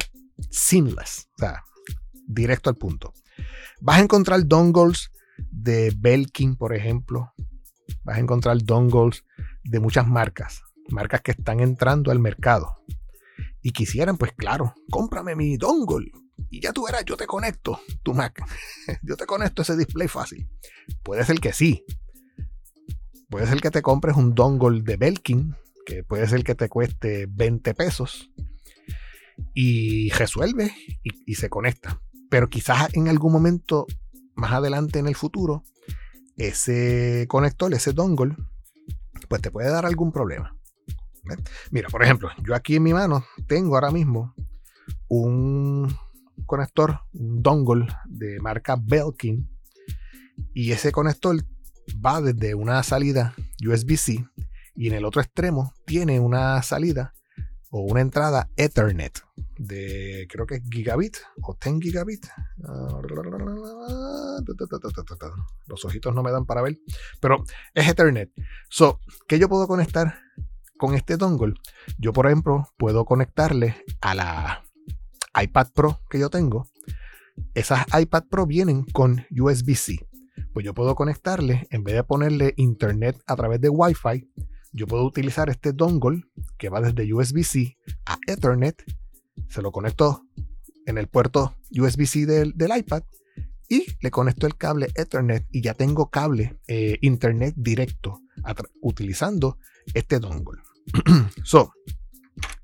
seamless, 0.51 1.29
o 1.37 1.39
sea, 1.39 1.65
directo 2.27 2.71
al 2.71 2.77
punto. 2.77 3.13
Vas 3.81 3.99
a 3.99 4.03
encontrar 4.03 4.47
dongles 4.47 5.11
de 5.51 5.93
Belkin, 5.97 6.57
por 6.57 6.75
ejemplo. 6.75 7.33
Vas 8.03 8.17
a 8.17 8.21
encontrar 8.21 8.59
dongles 8.63 9.25
de 9.65 9.81
muchas 9.81 10.07
marcas, 10.07 10.63
marcas 10.89 11.21
que 11.21 11.33
están 11.33 11.61
entrando 11.61 12.11
al 12.11 12.19
mercado. 12.19 12.77
Y 13.63 13.71
quisieran, 13.73 14.17
pues 14.17 14.33
claro, 14.33 14.75
cómprame 14.91 15.37
mi 15.37 15.57
dongle. 15.57 16.11
Y 16.51 16.61
ya 16.61 16.73
tú 16.73 16.85
verás, 16.85 17.05
yo 17.05 17.17
te 17.17 17.27
conecto 17.27 17.81
tu 18.03 18.15
Mac. 18.15 18.45
yo 19.03 19.17
te 19.17 19.27
conecto 19.27 19.63
ese 19.63 19.77
display 19.77 20.09
fácil. 20.09 20.49
Puede 21.03 21.25
ser 21.25 21.39
que 21.39 21.53
sí. 21.53 21.85
Puede 23.29 23.47
ser 23.47 23.61
que 23.61 23.71
te 23.71 23.83
compres 23.83 24.17
un 24.17 24.35
dongle 24.35 24.83
de 24.83 24.97
Belkin 24.97 25.55
que 25.85 26.05
puede 26.05 26.29
ser 26.29 26.45
que 26.45 26.55
te 26.55 26.69
cueste 26.69 27.27
20 27.29 27.75
pesos 27.75 28.31
y 29.55 30.11
resuelve 30.11 30.75
y, 31.03 31.35
se 31.35 31.49
conecta. 31.49 32.01
Pero 32.31 32.49
quizás 32.49 32.95
en 32.95 33.09
algún 33.09 33.33
momento 33.33 33.87
más 34.35 34.53
adelante 34.53 34.99
en 34.99 35.07
el 35.07 35.17
futuro, 35.17 35.65
ese 36.37 37.27
conector, 37.29 37.73
ese 37.75 37.93
dongle, 37.93 38.37
pues 39.29 39.43
te 39.43 39.51
puede 39.51 39.71
dar 39.71 39.87
algún 39.87 40.13
problema. 40.13 40.57
Mira, 41.71 41.89
por 41.89 42.03
ejemplo, 42.03 42.31
yo 42.45 42.55
aquí 42.55 42.77
en 42.77 42.83
mi 42.83 42.93
mano 42.93 43.25
tengo 43.47 43.75
ahora 43.75 43.91
mismo 43.91 44.35
un 45.09 45.95
conector, 46.47 47.01
un 47.13 47.43
dongle 47.43 47.87
de 48.07 48.41
marca 48.41 48.77
Belkin, 48.81 49.49
y 50.55 50.73
ese 50.73 50.93
conector 50.93 51.37
va 52.05 52.21
desde 52.21 52.55
una 52.55 52.83
salida 52.83 53.35
USB-C 53.65 54.25
y 54.75 54.89
en 54.89 54.95
el 54.95 55.05
otro 55.05 55.21
extremo 55.21 55.73
tiene 55.85 56.21
una 56.21 56.63
salida 56.63 57.15
o 57.71 57.81
una 57.81 58.01
entrada 58.01 58.51
Ethernet 58.57 59.21
de 59.59 60.27
creo 60.31 60.47
que 60.47 60.57
es 60.57 60.63
gigabit 60.71 61.17
o 61.43 61.57
10 61.63 61.81
gigabit. 61.81 62.27
Los 65.67 65.85
ojitos 65.85 66.15
no 66.15 66.23
me 66.23 66.31
dan 66.31 66.47
para 66.47 66.63
ver, 66.63 66.79
pero 67.21 67.45
es 67.75 67.89
Ethernet. 67.89 68.31
So, 68.71 69.01
¿qué 69.29 69.39
yo 69.39 69.49
puedo 69.49 69.67
conectar 69.67 70.19
con 70.79 70.95
este 70.95 71.17
dongle? 71.17 71.55
Yo, 71.99 72.13
por 72.13 72.27
ejemplo, 72.27 72.69
puedo 72.77 73.05
conectarle 73.05 73.77
a 74.01 74.15
la 74.15 74.65
iPad 75.41 75.69
Pro 75.75 76.01
que 76.11 76.19
yo 76.19 76.31
tengo. 76.31 76.67
Esas 77.55 77.87
iPad 77.99 78.25
Pro 78.31 78.47
vienen 78.47 78.85
con 78.85 79.25
USB-C. 79.31 80.07
Pues 80.53 80.65
yo 80.65 80.75
puedo 80.75 80.95
conectarle, 80.95 81.67
en 81.71 81.85
vez 81.85 81.95
de 81.95 82.05
ponerle 82.05 82.55
internet 82.57 83.23
a 83.27 83.37
través 83.37 83.61
de 83.61 83.69
Wi-Fi, 83.69 84.29
yo 84.73 84.87
puedo 84.87 85.05
utilizar 85.05 85.51
este 85.51 85.73
dongle 85.73 86.25
que 86.59 86.69
va 86.71 86.81
desde 86.81 87.13
USB-C 87.13 87.77
a 88.07 88.17
Ethernet, 88.27 88.83
se 89.49 89.63
lo 89.63 89.73
conecto 89.73 90.27
en 90.87 90.99
el 90.99 91.09
puerto 91.09 91.55
USB-C 91.71 92.27
del, 92.27 92.55
iPad 92.77 93.03
y 93.69 93.87
le 94.01 94.11
conecto 94.11 94.47
el 94.47 94.57
cable 94.57 94.89
Ethernet 94.95 95.47
y 95.51 95.63
ya 95.63 95.75
tengo 95.75 96.11
cable 96.11 96.59
eh, 96.67 96.99
Internet 97.01 97.55
directo 97.57 98.21
utilizando 98.81 99.59
este 99.95 100.19
dongle. 100.19 100.61
so, 101.45 101.73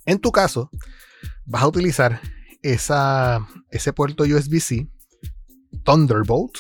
en 0.07 0.19
tu 0.19 0.33
caso, 0.33 0.71
vas 1.45 1.63
a 1.63 1.69
utilizar 1.69 2.21
ese 2.63 3.93
puerto 3.95 4.25
USB-C 4.25 4.89
Thunderbolt. 5.85 6.59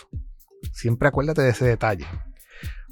Siempre 0.73 1.09
acuérdate 1.09 1.42
de 1.42 1.51
ese 1.51 1.64
detalle. 1.64 2.07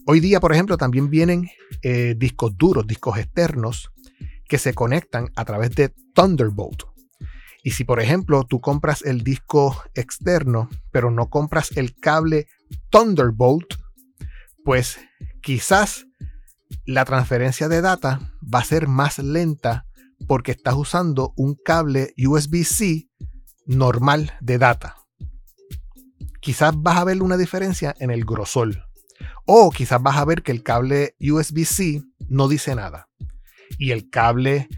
Hoy 0.06 0.20
día, 0.20 0.40
por 0.40 0.52
ejemplo, 0.52 0.76
también 0.76 1.10
vienen 1.10 1.48
eh, 1.82 2.14
discos 2.16 2.56
duros, 2.56 2.86
discos 2.86 3.18
externos, 3.18 3.90
que 4.48 4.58
se 4.58 4.72
conectan 4.72 5.30
a 5.34 5.44
través 5.44 5.70
de 5.74 5.92
Thunderbolt. 6.14 6.84
Y 7.66 7.72
si, 7.72 7.82
por 7.82 7.98
ejemplo, 7.98 8.44
tú 8.44 8.60
compras 8.60 9.02
el 9.02 9.24
disco 9.24 9.82
externo, 9.96 10.70
pero 10.92 11.10
no 11.10 11.30
compras 11.30 11.76
el 11.76 11.96
cable 11.96 12.46
Thunderbolt, 12.90 13.74
pues 14.64 15.00
quizás 15.42 16.06
la 16.84 17.04
transferencia 17.04 17.68
de 17.68 17.80
data 17.80 18.20
va 18.42 18.60
a 18.60 18.64
ser 18.64 18.86
más 18.86 19.18
lenta 19.18 19.84
porque 20.28 20.52
estás 20.52 20.76
usando 20.76 21.32
un 21.36 21.56
cable 21.56 22.14
USB-C 22.16 23.08
normal 23.66 24.32
de 24.40 24.58
data. 24.58 24.98
Quizás 26.40 26.72
vas 26.76 26.98
a 26.98 27.04
ver 27.04 27.20
una 27.20 27.36
diferencia 27.36 27.96
en 27.98 28.12
el 28.12 28.24
grosor. 28.24 28.86
O 29.44 29.72
quizás 29.72 30.00
vas 30.00 30.18
a 30.18 30.24
ver 30.24 30.44
que 30.44 30.52
el 30.52 30.62
cable 30.62 31.16
USB-C 31.18 32.04
no 32.28 32.46
dice 32.46 32.76
nada. 32.76 33.08
Y 33.76 33.90
el 33.90 34.08
cable 34.08 34.68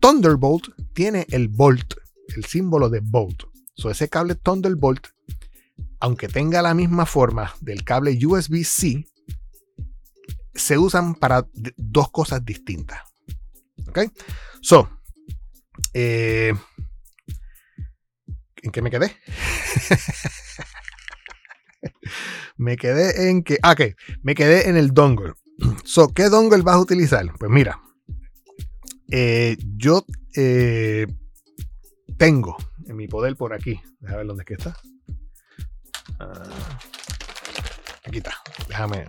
Thunderbolt 0.00 0.68
tiene 0.94 1.26
el 1.28 1.48
volt, 1.48 1.96
el 2.34 2.44
símbolo 2.44 2.88
de 2.88 3.00
volt. 3.00 3.42
So 3.74 3.90
ese 3.90 4.08
cable 4.08 4.36
Thunderbolt 4.36 5.08
aunque 6.04 6.28
tenga 6.28 6.60
la 6.60 6.74
misma 6.74 7.06
forma 7.06 7.54
del 7.62 7.82
cable 7.82 8.18
USB-C, 8.26 9.06
se 10.54 10.78
usan 10.78 11.14
para 11.14 11.48
dos 11.76 12.10
cosas 12.10 12.44
distintas. 12.44 13.00
¿Ok? 13.88 14.00
So, 14.60 15.00
eh, 15.94 16.52
¿en 18.56 18.70
qué 18.70 18.82
me 18.82 18.90
quedé? 18.90 19.16
me 22.58 22.76
quedé 22.76 23.30
en 23.30 23.42
que. 23.42 23.58
Ah, 23.62 23.72
ok, 23.72 23.96
me 24.22 24.34
quedé 24.34 24.68
en 24.68 24.76
el 24.76 24.92
dongle. 24.92 25.32
So, 25.84 26.08
¿qué 26.08 26.28
dongle 26.28 26.62
vas 26.62 26.74
a 26.74 26.80
utilizar? 26.80 27.24
Pues 27.38 27.50
mira, 27.50 27.80
eh, 29.10 29.56
yo 29.76 30.04
eh, 30.36 31.06
tengo 32.16 32.56
en 32.86 32.96
mi 32.96 33.08
poder 33.08 33.36
por 33.36 33.52
aquí. 33.52 33.80
Déjame 34.00 34.18
ver 34.18 34.26
dónde 34.26 34.42
es 34.42 34.46
que 34.46 34.54
está. 34.54 34.76
Ah, 36.18 36.78
aquí 38.04 38.18
está. 38.18 38.34
Déjame. 38.68 39.06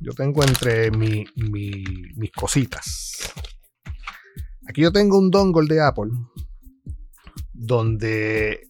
Yo 0.00 0.12
tengo 0.12 0.42
entre 0.42 0.90
mis 0.90 2.32
cositas. 2.34 3.32
Aquí 4.68 4.82
yo 4.82 4.92
tengo 4.92 5.18
un 5.18 5.30
dongle 5.30 5.74
de 5.74 5.82
Apple 5.82 6.10
donde 7.52 8.68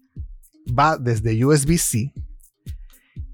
va 0.78 0.96
desde 0.98 1.44
USB-C 1.44 2.12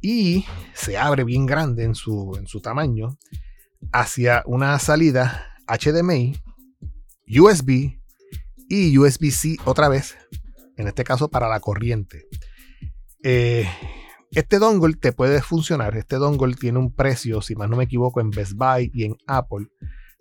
y 0.00 0.44
se 0.74 0.96
abre 0.96 1.24
bien 1.24 1.46
grande 1.46 1.84
en 1.84 1.94
su, 1.94 2.36
en 2.38 2.46
su 2.46 2.60
tamaño 2.60 3.18
hacia 3.92 4.42
una 4.46 4.78
salida 4.78 5.56
HDMI, 5.66 6.40
USB 7.38 7.97
y 8.68 8.96
USB-C 8.98 9.56
otra 9.64 9.88
vez, 9.88 10.16
en 10.76 10.88
este 10.88 11.04
caso 11.04 11.28
para 11.28 11.48
la 11.48 11.60
corriente. 11.60 12.26
Eh, 13.22 13.68
este 14.30 14.58
dongle 14.58 14.94
te 14.94 15.12
puede 15.12 15.40
funcionar. 15.40 15.96
Este 15.96 16.16
dongle 16.16 16.54
tiene 16.54 16.78
un 16.78 16.94
precio, 16.94 17.40
si 17.40 17.54
más 17.54 17.68
no 17.68 17.76
me 17.76 17.84
equivoco, 17.84 18.20
en 18.20 18.30
Best 18.30 18.52
Buy 18.52 18.90
y 18.92 19.04
en 19.04 19.16
Apple 19.26 19.68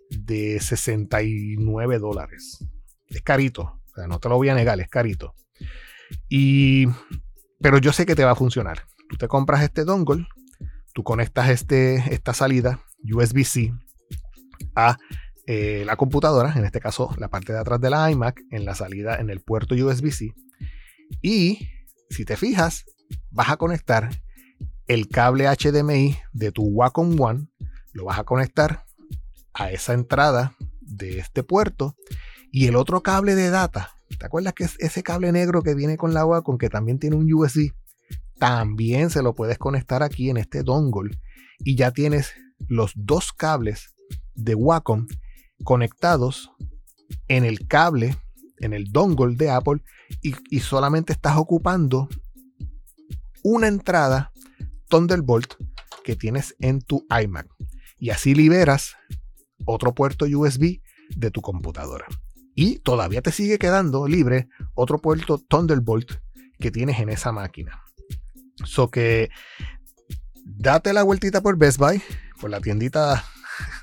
de 0.10 0.60
69 0.60 2.00
dólares. 2.00 2.66
Es 3.08 3.22
carito, 3.22 3.82
no 4.08 4.20
te 4.20 4.30
lo 4.30 4.38
voy 4.38 4.50
a 4.50 4.56
negar, 4.56 4.80
es 4.80 4.90
carito. 4.90 5.34
Y, 6.30 6.88
pero 7.60 7.78
yo 7.78 7.92
sé 7.92 8.06
que 8.06 8.16
te 8.16 8.24
va 8.24 8.32
a 8.32 8.36
funcionar. 8.36 8.84
Tú 9.10 9.18
te 9.18 9.28
compras 9.28 9.64
este 9.64 9.84
dongle, 9.84 10.28
tú 10.94 11.04
conectas 11.04 11.50
este, 11.50 12.14
esta 12.14 12.34
salida 12.34 12.84
USB-C 13.04 13.74
a 14.76 14.98
eh, 15.50 15.84
la 15.86 15.96
computadora, 15.96 16.54
en 16.58 16.66
este 16.66 16.82
caso 16.82 17.10
la 17.18 17.30
parte 17.30 17.54
de 17.54 17.60
atrás 17.60 17.80
de 17.80 17.90
la 17.90 18.12
iMac, 18.12 18.42
en 18.52 18.66
la 18.66 18.76
salida 18.76 19.16
en 19.16 19.30
el 19.30 19.40
puerto 19.40 19.76
USB-C. 19.76 20.34
Y 21.22 21.70
si 22.10 22.26
te 22.26 22.36
fijas, 22.36 22.84
vas 23.32 23.50
a 23.50 23.56
conectar 23.56 24.10
el 24.88 25.08
cable 25.08 25.46
HDMI 25.48 26.18
de 26.34 26.52
tu 26.52 26.64
Wacom 26.64 27.20
One, 27.20 27.48
lo 27.94 28.04
vas 28.04 28.20
a 28.20 28.26
conectar 28.26 28.84
a 29.54 29.72
esa 29.72 29.94
entrada 29.94 30.56
de 30.82 31.20
este 31.20 31.44
puerto 31.44 31.96
y 32.52 32.68
el 32.68 32.76
otro 32.76 33.02
cable 33.02 33.34
de 33.36 33.50
data. 33.50 33.92
¿Te 34.20 34.26
acuerdas 34.26 34.54
que 34.54 34.66
es 34.66 34.76
ese 34.80 35.02
cable 35.02 35.32
negro 35.32 35.62
que 35.62 35.76
viene 35.76 35.96
con 35.96 36.14
la 36.14 36.26
Wacom 36.26 36.58
que 36.58 36.70
también 36.70 37.00
tiene 37.00 37.16
un 37.16 37.32
USB? 37.32 37.72
También 38.38 39.10
se 39.10 39.24
lo 39.24 39.34
puedes 39.34 39.58
conectar 39.58 40.04
aquí 40.04 40.30
en 40.30 40.36
este 40.36 40.64
dongle 40.64 41.18
y 41.60 41.76
ya 41.76 41.92
tienes 41.92 42.34
los 42.68 42.92
dos 42.96 43.32
cables 43.32 43.96
de 44.36 44.54
Wacom 44.54 45.08
conectados 45.64 46.52
en 47.28 47.46
el 47.46 47.68
cable, 47.68 48.18
en 48.60 48.74
el 48.74 48.92
dongle 48.92 49.36
de 49.36 49.50
Apple 49.50 49.82
y, 50.22 50.60
solamente 50.60 51.14
estás 51.14 51.38
ocupando 51.38 52.10
una 53.44 53.68
entrada 53.68 54.32
Thunderbolt 54.90 55.54
que 56.04 56.16
tienes 56.16 56.56
en 56.60 56.82
tu 56.82 57.06
iMac 57.22 57.48
y 58.00 58.10
así 58.10 58.34
liberas 58.34 58.96
otro 59.66 59.94
puerto 59.94 60.26
USB 60.26 60.82
de 61.16 61.32
tu 61.32 61.42
computadora. 61.42 62.06
Y 62.56 62.80
todavía 62.80 63.22
te 63.22 63.32
sigue 63.32 63.60
quedando 63.60 64.08
libre 64.08 64.48
otro 64.74 65.00
puerto 65.00 65.38
Thunderbolt 65.38 66.14
que 66.60 66.72
tienes 66.72 67.00
en 67.00 67.10
esa 67.10 67.32
máquina. 67.32 67.84
So 68.64 68.90
que 68.90 69.30
date 70.44 70.94
la 70.94 71.04
vueltita 71.04 71.42
por 71.42 71.58
Best 71.58 71.78
Buy, 71.78 72.02
por 72.40 72.50
la 72.50 72.62
tiendita 72.62 73.24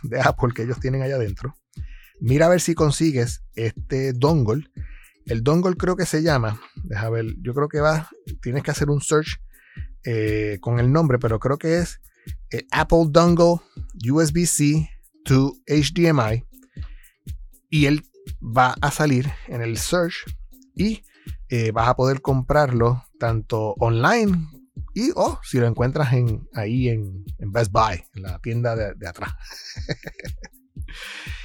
de 0.03 0.21
Apple 0.21 0.53
que 0.55 0.63
ellos 0.63 0.81
tienen 0.81 1.03
allá 1.03 1.17
adentro. 1.17 1.55
Mira 2.27 2.47
a 2.47 2.49
ver 2.49 2.63
si 2.63 2.75
consigues 2.75 3.45
este 3.55 4.15
dongle. 4.15 4.71
El 5.27 5.45
dongle 5.45 5.77
creo 5.77 5.95
que 5.95 6.07
se 6.07 6.23
llama, 6.23 6.59
deja 6.83 7.11
ver, 7.11 7.27
yo 7.43 7.53
creo 7.53 7.69
que 7.69 7.81
va, 7.81 8.09
tienes 8.41 8.63
que 8.63 8.71
hacer 8.71 8.89
un 8.89 9.03
search 9.03 9.39
eh, 10.05 10.57
con 10.63 10.81
el 10.81 10.91
nombre, 10.91 11.19
pero 11.19 11.39
creo 11.39 11.59
que 11.59 11.81
es 11.81 12.01
eh, 12.51 12.67
Apple 12.71 13.09
Dongle 13.11 13.61
USB-C 14.11 14.89
to 15.27 15.53
HDMI. 15.67 16.47
Y 17.69 17.85
él 17.85 18.03
va 18.41 18.75
a 18.81 18.91
salir 18.91 19.31
en 19.49 19.61
el 19.61 19.77
search 19.77 20.25
y 20.75 21.03
eh, 21.51 21.73
vas 21.73 21.89
a 21.89 21.95
poder 21.95 22.23
comprarlo 22.23 23.05
tanto 23.19 23.75
online 23.75 24.49
y 24.95 25.11
o 25.15 25.39
si 25.43 25.59
lo 25.59 25.67
encuentras 25.67 26.15
en, 26.15 26.49
ahí 26.55 26.89
en, 26.89 27.27
Best 27.53 27.71
Buy, 27.71 28.03
en 28.15 28.23
la 28.23 28.39
tienda 28.39 28.95
de 28.95 29.07
atrás. 29.07 29.35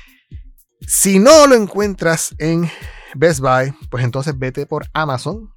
si 0.90 1.20
no 1.20 1.46
lo 1.46 1.54
encuentras 1.54 2.34
en 2.40 2.68
Best 3.14 3.42
Buy, 3.42 3.72
pues 3.92 4.04
entonces 4.04 4.38
vete 4.40 4.66
por 4.66 4.88
Amazon, 4.94 5.54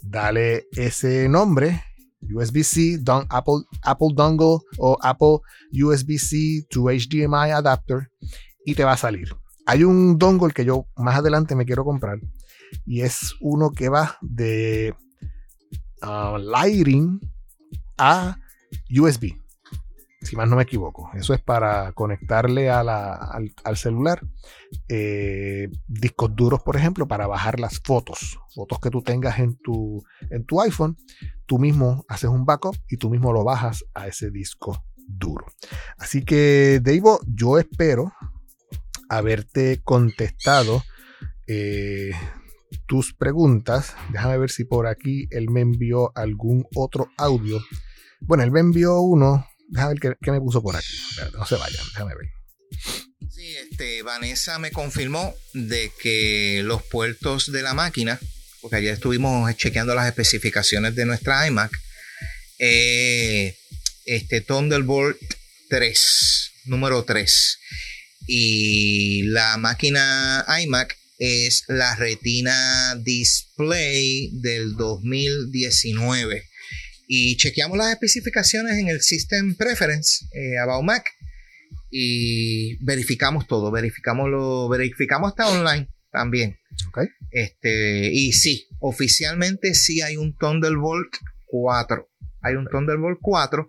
dale 0.00 0.68
ese 0.72 1.28
nombre 1.28 1.84
USB-C, 2.22 3.02
Apple, 3.28 3.64
Apple 3.82 4.08
Dongle 4.14 4.60
o 4.78 4.96
Apple 5.02 5.40
USB-C 5.70 6.66
to 6.70 6.84
HDMI 6.84 7.50
adapter 7.50 8.10
y 8.64 8.74
te 8.74 8.84
va 8.84 8.92
a 8.92 8.96
salir. 8.96 9.36
Hay 9.66 9.84
un 9.84 10.16
dongle 10.16 10.54
que 10.54 10.64
yo 10.64 10.86
más 10.96 11.18
adelante 11.18 11.54
me 11.54 11.66
quiero 11.66 11.84
comprar 11.84 12.18
y 12.86 13.02
es 13.02 13.34
uno 13.42 13.72
que 13.72 13.90
va 13.90 14.16
de 14.22 14.94
uh, 16.02 16.38
Lighting 16.38 17.20
a 17.98 18.34
USB 18.90 19.34
si 20.30 20.36
más 20.36 20.48
no 20.48 20.54
me 20.54 20.62
equivoco. 20.62 21.10
Eso 21.14 21.34
es 21.34 21.40
para 21.40 21.90
conectarle 21.90 22.70
al, 22.70 23.50
celular 23.74 24.22
eh, 24.88 25.68
discos 25.88 26.36
duros, 26.36 26.62
por 26.62 26.76
ejemplo, 26.76 27.08
para 27.08 27.26
bajar 27.26 27.58
las 27.58 27.80
fotos. 27.80 28.38
Fotos 28.54 28.78
que 28.78 28.90
tú 28.90 29.02
tengas 29.02 29.40
en 29.40 29.56
tu, 29.56 30.04
en 30.30 30.44
tu 30.46 30.60
iPhone, 30.60 30.96
tú 31.46 31.58
mismo 31.58 32.04
haces 32.08 32.30
un 32.30 32.46
backup 32.46 32.76
y 32.88 32.96
tú 32.96 33.10
mismo 33.10 33.32
lo 33.32 33.42
bajas 33.42 33.84
a 33.92 34.06
ese 34.06 34.30
disco 34.30 34.84
duro. 34.94 35.46
Así 35.98 36.24
que, 36.24 36.78
Dave, 36.80 37.18
yo 37.26 37.58
espero 37.58 38.12
haberte 39.08 39.80
contestado 39.82 40.80
eh, 41.48 42.12
tus 42.86 43.14
preguntas. 43.14 43.96
Déjame 44.12 44.38
ver 44.38 44.50
si 44.50 44.62
por 44.62 44.86
aquí 44.86 45.26
él 45.32 45.50
me 45.50 45.62
envió 45.62 46.12
algún 46.14 46.68
otro 46.76 47.08
audio. 47.16 47.58
Bueno, 48.20 48.44
él 48.44 48.52
me 48.52 48.60
envió 48.60 49.00
uno 49.00 49.44
Déjame 49.70 49.94
ver 49.94 50.18
qué, 50.20 50.30
me 50.32 50.40
puso 50.40 50.62
por 50.62 50.76
aquí. 50.76 50.92
No 51.32 51.46
se 51.46 51.54
vayan, 51.54 51.84
déjame 51.92 52.14
ver. 52.16 52.28
Sí, 53.30 53.56
este, 53.56 54.02
Vanessa 54.02 54.58
me 54.58 54.72
confirmó 54.72 55.34
de 55.54 55.92
que 56.02 56.62
los 56.64 56.82
puertos 56.82 57.52
de 57.52 57.62
la 57.62 57.72
máquina, 57.72 58.18
porque 58.60 58.76
ayer 58.76 58.94
estuvimos 58.94 59.56
chequeando 59.56 59.94
las 59.94 60.08
especificaciones 60.08 60.96
de 60.96 61.06
nuestra 61.06 61.46
iMac, 61.46 61.70
eh, 62.58 63.56
este 64.06 64.40
Thunderbolt 64.40 65.18
3, 65.68 66.52
número 66.64 67.04
3. 67.04 67.58
Y 68.26 69.22
la 69.22 69.56
máquina 69.56 70.44
iMac 70.62 70.96
es 71.18 71.64
la 71.68 71.94
Retina 71.94 72.96
Display 72.96 74.30
del 74.32 74.74
2019 74.74 76.49
y 77.12 77.36
chequeamos 77.36 77.76
las 77.76 77.90
especificaciones 77.90 78.78
en 78.78 78.86
el 78.86 79.00
System 79.00 79.56
Preference 79.56 80.26
eh, 80.32 80.58
About 80.58 80.84
Mac 80.84 81.10
y 81.90 82.76
verificamos 82.84 83.48
todo, 83.48 83.72
verificamos 83.72 84.30
lo, 84.30 84.68
verificamos 84.68 85.30
hasta 85.30 85.48
online 85.48 85.88
también. 86.12 86.56
Okay. 86.90 87.08
Este, 87.32 88.12
y 88.12 88.30
sí, 88.30 88.68
oficialmente 88.78 89.74
sí 89.74 90.00
hay 90.02 90.16
un 90.16 90.36
Thunderbolt 90.36 91.16
4. 91.46 92.08
Hay 92.42 92.54
un 92.54 92.68
Thunderbolt 92.68 93.18
4, 93.20 93.66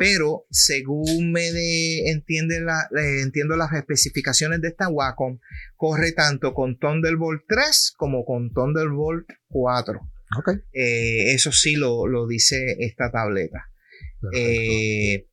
pero 0.00 0.46
según 0.50 1.30
me 1.30 2.10
entiende 2.10 2.60
la, 2.60 2.88
entiendo 3.22 3.56
las 3.56 3.72
especificaciones 3.72 4.60
de 4.62 4.68
esta 4.68 4.88
Wacom, 4.88 5.38
corre 5.76 6.10
tanto 6.10 6.54
con 6.54 6.76
Thunderbolt 6.76 7.42
3 7.46 7.94
como 7.96 8.24
con 8.24 8.52
Thunderbolt 8.52 9.28
4. 9.46 10.00
Eh, 10.72 11.32
eso 11.34 11.52
sí 11.52 11.76
lo, 11.76 12.26
dice 12.26 12.76
esta 12.80 13.10
tableta. 13.10 13.70
Eh, 14.34 15.26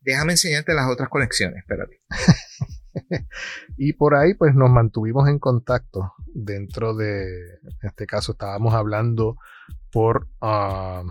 déjame 0.00 0.32
enseñarte 0.32 0.74
las 0.74 0.88
otras 0.88 1.08
conexiones, 1.08 1.58
espérate. 1.58 2.00
y 3.76 3.92
por 3.92 4.14
ahí 4.14 4.34
pues 4.34 4.54
nos 4.54 4.70
mantuvimos 4.70 5.28
en 5.28 5.38
contacto 5.38 6.14
dentro 6.34 6.94
de, 6.94 7.24
en 7.62 7.88
este 7.88 8.06
caso 8.06 8.32
estábamos 8.32 8.74
hablando 8.74 9.36
por, 9.90 10.28
um, 10.40 11.08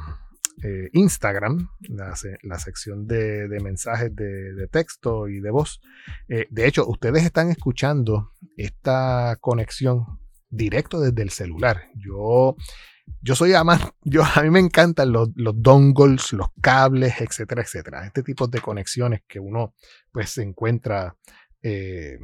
eh, 0.63 0.89
Instagram, 0.93 1.69
la, 1.81 2.15
la 2.41 2.57
sección 2.57 3.05
de, 3.05 3.47
de 3.47 3.59
mensajes 3.59 4.15
de, 4.15 4.53
de, 4.55 4.67
texto 4.67 5.27
y 5.27 5.39
de 5.39 5.51
voz. 5.51 5.79
Eh, 6.29 6.47
de 6.49 6.67
hecho, 6.67 6.87
ustedes 6.87 7.23
están 7.23 7.51
escuchando 7.51 8.31
esta 8.55 9.37
conexión 9.39 10.19
directo 10.49 10.99
desde 10.99 11.21
el 11.21 11.29
celular. 11.29 11.83
Yo, 11.95 12.55
yo 13.21 13.35
soy 13.35 13.53
además, 13.53 13.81
yo, 14.03 14.23
a 14.23 14.41
mí 14.41 14.49
me 14.49 14.59
encantan 14.59 15.11
los, 15.11 15.29
dongles, 15.35 16.33
los 16.33 16.47
cables, 16.61 17.19
etcétera, 17.19 17.61
etcétera. 17.61 18.05
Este 18.05 18.23
tipo 18.23 18.47
de 18.47 18.61
conexiones 18.61 19.21
que 19.27 19.39
uno 19.39 19.75
pues 20.11 20.29
se 20.31 20.43
encuentra 20.43 21.15
eh, 21.61 22.19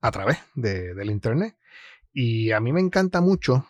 a 0.00 0.10
través 0.10 0.38
de, 0.54 0.94
del 0.94 1.10
internet. 1.10 1.56
Y 2.12 2.50
a 2.52 2.60
mí 2.60 2.72
me 2.72 2.80
encanta 2.80 3.20
mucho 3.20 3.66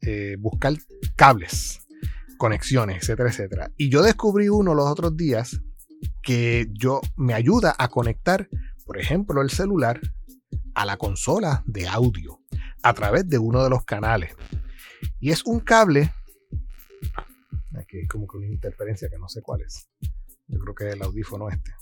eh, 0.00 0.36
buscar 0.38 0.74
cables, 1.16 1.80
conexiones, 2.38 3.02
etcétera, 3.02 3.30
etcétera. 3.30 3.70
Y 3.76 3.90
yo 3.90 4.02
descubrí 4.02 4.48
uno 4.48 4.74
los 4.74 4.86
otros 4.86 5.16
días 5.16 5.60
que 6.22 6.68
yo 6.72 7.00
me 7.16 7.34
ayuda 7.34 7.74
a 7.78 7.88
conectar, 7.88 8.48
por 8.86 8.98
ejemplo, 8.98 9.42
el 9.42 9.50
celular 9.50 10.00
a 10.74 10.84
la 10.84 10.96
consola 10.96 11.62
de 11.66 11.88
audio 11.88 12.40
a 12.82 12.94
través 12.94 13.28
de 13.28 13.38
uno 13.38 13.62
de 13.62 13.70
los 13.70 13.84
canales. 13.84 14.34
Y 15.20 15.30
es 15.30 15.44
un 15.44 15.60
cable. 15.60 16.12
Aquí 17.76 17.98
hay 17.98 18.06
como 18.06 18.26
que 18.26 18.36
una 18.38 18.46
interferencia 18.46 19.08
que 19.08 19.18
no 19.18 19.28
sé 19.28 19.42
cuál 19.42 19.62
es. 19.62 19.88
Yo 20.48 20.58
creo 20.58 20.74
que 20.74 20.88
es 20.88 20.94
el 20.94 21.02
audífono 21.02 21.48
este. 21.48 21.72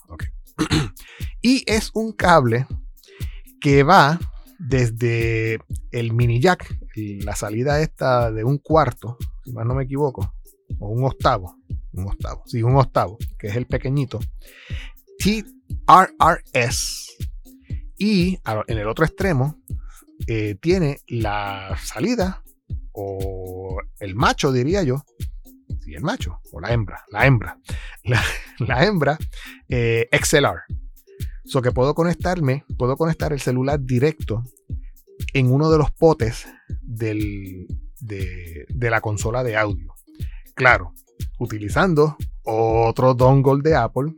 Y 1.42 1.64
es 1.66 1.90
un 1.94 2.12
cable 2.12 2.66
que 3.60 3.82
va 3.82 4.18
desde 4.58 5.58
el 5.90 6.12
mini 6.12 6.40
jack, 6.40 6.76
la 6.94 7.34
salida 7.34 7.80
esta 7.80 8.30
de 8.30 8.44
un 8.44 8.58
cuarto, 8.58 9.16
si 9.42 9.52
más 9.52 9.66
no 9.66 9.74
me 9.74 9.84
equivoco, 9.84 10.34
o 10.78 10.88
un 10.88 11.04
octavo, 11.04 11.56
un 11.92 12.06
octavo, 12.06 12.42
sí, 12.46 12.62
un 12.62 12.76
octavo, 12.76 13.16
que 13.38 13.48
es 13.48 13.56
el 13.56 13.66
pequeñito, 13.66 14.20
TRRS. 15.18 17.06
Y 17.96 18.38
en 18.66 18.78
el 18.78 18.88
otro 18.88 19.04
extremo 19.04 19.58
eh, 20.26 20.56
tiene 20.60 20.98
la 21.06 21.76
salida, 21.82 22.42
o 22.92 23.80
el 23.98 24.14
macho, 24.14 24.52
diría 24.52 24.82
yo, 24.82 25.04
sí, 25.80 25.94
el 25.94 26.02
macho, 26.02 26.40
o 26.52 26.60
la 26.60 26.72
hembra, 26.72 27.04
la 27.10 27.26
hembra, 27.26 27.58
la, 28.04 28.22
hembra 28.84 29.18
eh, 29.68 30.08
XLR. 30.12 30.62
So 31.44 31.62
que 31.62 31.72
puedo 31.72 31.94
conectarme, 31.94 32.64
puedo 32.78 32.96
conectar 32.96 33.32
el 33.32 33.40
celular 33.40 33.80
directo 33.80 34.44
en 35.34 35.52
uno 35.52 35.70
de 35.70 35.78
los 35.78 35.90
potes 35.90 36.46
del, 36.82 37.66
de, 38.00 38.66
de 38.68 38.90
la 38.90 39.00
consola 39.00 39.42
de 39.42 39.56
audio. 39.56 39.94
Claro, 40.54 40.92
utilizando 41.38 42.16
otro 42.44 43.14
dongle 43.14 43.62
de 43.62 43.76
Apple, 43.76 44.14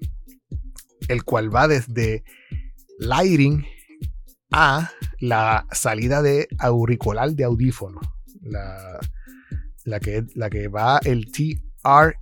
el 1.09 1.25
cual 1.25 1.55
va 1.55 1.69
desde 1.69 2.25
Lighting 2.99 3.65
a 4.53 4.91
la 5.19 5.67
salida 5.73 6.23
de 6.23 6.49
auricular 6.59 7.31
de 7.33 7.45
audífono. 7.45 8.01
La, 8.43 8.99
la, 9.85 10.01
que, 10.01 10.25
la 10.35 10.51
que 10.51 10.69
va 10.69 11.01
el 11.05 11.31
TRRS. 11.33 12.15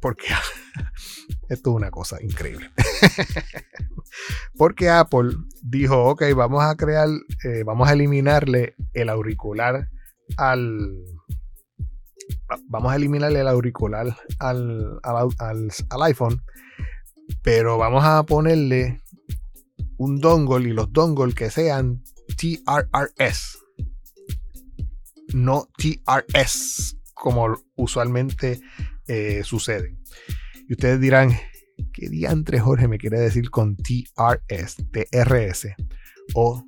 Porque 0.00 0.26
esto 1.48 1.70
es 1.70 1.76
una 1.76 1.90
cosa 1.90 2.22
increíble. 2.22 2.70
Porque 4.56 4.88
Apple 4.88 5.30
dijo, 5.62 6.04
ok, 6.10 6.22
vamos 6.34 6.62
a 6.62 6.76
crear, 6.76 7.08
eh, 7.44 7.62
vamos 7.64 7.88
a 7.88 7.92
eliminarle 7.92 8.74
el 8.92 9.08
auricular 9.08 9.88
al... 10.36 11.04
Vamos 12.66 12.92
a 12.92 12.96
eliminarle 12.96 13.40
el 13.40 13.48
auricular 13.48 14.16
al, 14.40 14.98
al 15.04 16.02
iPhone, 16.02 16.42
pero 17.42 17.78
vamos 17.78 18.04
a 18.04 18.24
ponerle 18.24 19.00
un 19.98 20.18
dongle 20.18 20.68
y 20.68 20.72
los 20.72 20.92
dongles 20.92 21.34
que 21.34 21.50
sean 21.50 22.02
TRRS, 22.36 23.58
no 25.34 25.68
TRS, 25.76 26.96
como 27.14 27.56
usualmente 27.76 28.60
eh, 29.06 29.42
sucede. 29.44 29.96
Y 30.68 30.74
ustedes 30.74 31.00
dirán, 31.00 31.36
¿qué 31.92 32.08
diantre 32.08 32.60
Jorge 32.60 32.88
me 32.88 32.98
quiere 32.98 33.18
decir 33.18 33.50
con 33.50 33.76
TRS, 33.76 34.76
TRS 34.90 35.68
o 36.34 36.64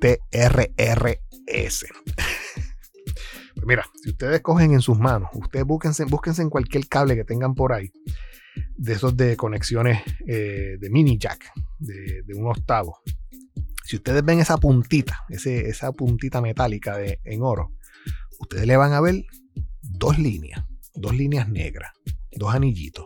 TRRS? 0.00 1.86
pues 3.54 3.66
mira, 3.66 3.86
si 4.02 4.10
ustedes 4.10 4.40
cogen 4.40 4.72
en 4.72 4.80
sus 4.80 4.98
manos, 4.98 5.30
ustedes 5.34 5.64
búsquense, 5.64 6.04
búsquense 6.04 6.42
en 6.42 6.50
cualquier 6.50 6.86
cable 6.88 7.16
que 7.16 7.24
tengan 7.24 7.54
por 7.54 7.72
ahí, 7.72 7.90
de 8.76 8.92
esos 8.92 9.16
de 9.16 9.36
conexiones 9.36 10.02
eh, 10.26 10.76
de 10.78 10.90
mini 10.90 11.18
jack, 11.18 11.50
de, 11.78 12.22
un 12.34 12.48
octavo. 12.48 12.98
Si 13.84 13.96
ustedes 13.96 14.22
ven 14.22 14.40
esa 14.40 14.58
puntita, 14.58 15.24
esa 15.30 15.92
puntita 15.92 16.42
metálica 16.42 16.98
de, 16.98 17.20
en 17.24 17.42
oro, 17.42 17.72
ustedes 18.38 18.66
le 18.66 18.76
van 18.76 18.92
a 18.92 19.00
ver 19.00 19.24
dos 19.82 20.18
líneas, 20.18 20.64
dos 20.94 21.14
líneas 21.14 21.48
negras, 21.48 21.92
dos 22.32 22.54
anillitos. 22.54 23.04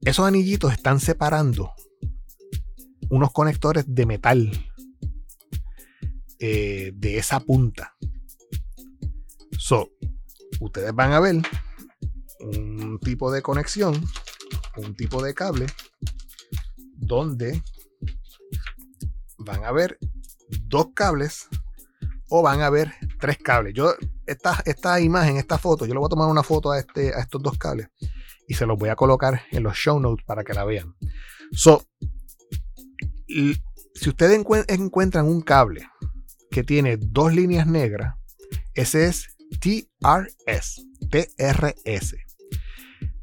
Esos 0.00 0.26
anillitos 0.26 0.72
están 0.72 1.00
separando 1.00 1.72
unos 3.08 3.32
conectores 3.32 3.84
de 3.86 4.06
metal 4.06 4.50
eh, 6.38 6.92
de 6.94 7.18
esa 7.18 7.40
punta. 7.40 7.96
So, 9.58 9.88
ustedes 10.60 10.94
van 10.94 11.12
a 11.12 11.20
ver 11.20 11.36
un 12.40 12.98
tipo 13.00 13.32
de 13.32 13.40
conexión, 13.40 13.94
un 14.76 14.94
tipo 14.94 15.22
de 15.22 15.32
cable, 15.32 15.66
donde 16.96 17.62
van 19.38 19.64
a 19.64 19.72
ver 19.72 19.98
dos 20.62 20.88
cables 20.94 21.48
o 22.28 22.42
van 22.42 22.60
a 22.60 22.70
ver 22.70 22.92
tres 23.24 23.38
cables. 23.38 23.72
Yo, 23.72 23.94
esta, 24.26 24.62
esta 24.66 25.00
imagen, 25.00 25.38
esta 25.38 25.56
foto, 25.56 25.86
yo 25.86 25.94
le 25.94 25.98
voy 25.98 26.08
a 26.08 26.10
tomar 26.10 26.28
una 26.28 26.42
foto 26.42 26.72
a, 26.72 26.78
este, 26.78 27.14
a 27.14 27.20
estos 27.20 27.42
dos 27.42 27.56
cables 27.56 27.88
y 28.46 28.52
se 28.52 28.66
los 28.66 28.76
voy 28.78 28.90
a 28.90 28.96
colocar 28.96 29.40
en 29.50 29.62
los 29.62 29.74
show 29.78 29.98
notes 29.98 30.26
para 30.26 30.44
que 30.44 30.52
la 30.52 30.66
vean. 30.66 30.94
So, 31.50 31.86
si 33.26 34.08
ustedes 34.10 34.38
encuentran 34.68 35.24
un 35.24 35.40
cable 35.40 35.88
que 36.50 36.64
tiene 36.64 36.98
dos 36.98 37.32
líneas 37.32 37.66
negras, 37.66 38.14
ese 38.74 39.06
es 39.06 39.34
TRS, 39.58 40.84
TRS. 41.08 42.16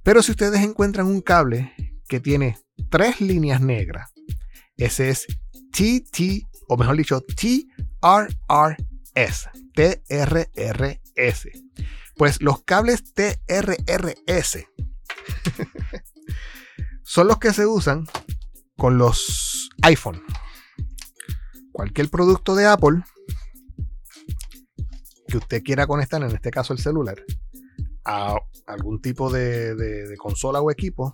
Pero 0.01 0.23
si 0.23 0.31
ustedes 0.31 0.61
encuentran 0.61 1.05
un 1.05 1.21
cable 1.21 1.75
que 2.07 2.19
tiene 2.19 2.57
tres 2.89 3.21
líneas 3.21 3.61
negras, 3.61 4.09
ese 4.77 5.09
es 5.09 5.27
TT, 5.71 6.47
o 6.69 6.75
mejor 6.75 6.97
dicho, 6.97 7.21
TRRS, 7.21 8.90
TRRS. 9.13 11.47
Pues 12.15 12.41
los 12.41 12.63
cables 12.63 13.13
TRRS 13.13 14.65
son 17.03 17.27
los 17.27 17.39
que 17.39 17.53
se 17.53 17.65
usan 17.65 18.05
con 18.77 18.97
los 18.97 19.69
iPhone. 19.83 20.21
Cualquier 21.71 22.09
producto 22.09 22.55
de 22.55 22.65
Apple 22.65 23.03
que 25.27 25.37
usted 25.37 25.63
quiera 25.63 25.87
conectar, 25.87 26.21
en 26.21 26.31
este 26.31 26.51
caso 26.51 26.73
el 26.73 26.79
celular, 26.79 27.23
a 28.05 28.35
algún 28.67 29.01
tipo 29.01 29.31
de, 29.31 30.13
consola 30.17 30.61
o 30.61 30.69
equipo, 30.69 31.13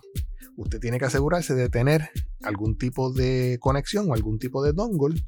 usted 0.56 0.80
tiene 0.80 0.98
que 0.98 1.04
asegurarse 1.04 1.54
de 1.54 1.68
tener 1.68 2.10
algún 2.42 2.76
tipo 2.76 3.12
de 3.12 3.58
conexión 3.60 4.10
o 4.10 4.14
algún 4.14 4.38
tipo 4.38 4.62
de 4.62 4.72
dongle 4.72 5.24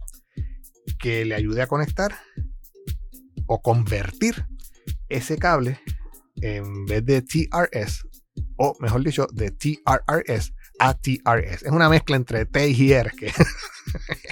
que 0.98 1.24
le 1.24 1.34
ayude 1.34 1.62
a 1.62 1.66
conectar 1.66 2.14
o 3.50 3.60
convertir 3.60 4.46
ese 5.08 5.36
cable 5.36 5.80
en 6.40 6.86
vez 6.86 7.04
de 7.04 7.20
TRS 7.20 8.04
o 8.56 8.76
mejor 8.78 9.02
dicho, 9.02 9.26
de 9.32 9.50
TRRS 9.50 10.54
a 10.78 10.94
TRS. 10.94 11.62
Es 11.62 11.72
una 11.72 11.88
mezcla 11.88 12.16
entre 12.16 12.46
T 12.46 12.68
y 12.68 12.92
R 12.92 13.10
que 13.18 13.32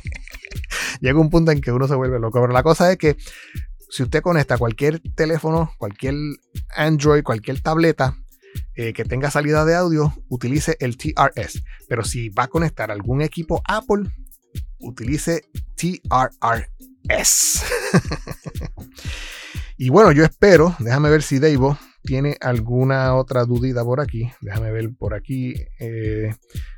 llega 1.00 1.18
un 1.18 1.30
punto 1.30 1.50
en 1.50 1.60
que 1.60 1.72
uno 1.72 1.88
se 1.88 1.94
vuelve 1.94 2.20
loco. 2.20 2.40
Pero 2.40 2.52
la 2.52 2.62
cosa 2.62 2.92
es 2.92 2.98
que 2.98 3.16
si 3.90 4.02
usted 4.02 4.22
conecta 4.22 4.58
cualquier 4.58 5.00
teléfono, 5.14 5.72
cualquier 5.78 6.14
Android, 6.76 7.22
cualquier 7.22 7.60
tableta 7.60 8.16
eh, 8.74 8.92
que 8.92 9.04
tenga 9.04 9.30
salida 9.30 9.64
de 9.64 9.74
audio, 9.74 10.14
utilice 10.28 10.76
el 10.80 10.96
TRS. 10.96 11.62
Pero 11.88 12.04
si 12.04 12.28
va 12.28 12.44
a 12.44 12.48
conectar 12.48 12.90
algún 12.90 13.22
equipo 13.22 13.62
Apple, 13.64 14.10
utilice 14.78 15.48
TRRS. 15.76 17.64
y 19.76 19.90
bueno, 19.90 20.12
yo 20.12 20.24
espero, 20.24 20.74
déjame 20.78 21.10
ver 21.10 21.22
si 21.22 21.38
Dave 21.38 21.76
tiene 22.02 22.36
alguna 22.40 23.14
otra 23.14 23.44
dudita 23.44 23.84
por 23.84 24.00
aquí. 24.00 24.30
Déjame 24.40 24.72
ver 24.72 24.90
por 24.96 25.14
aquí 25.14 25.54
eh, 25.78 26.34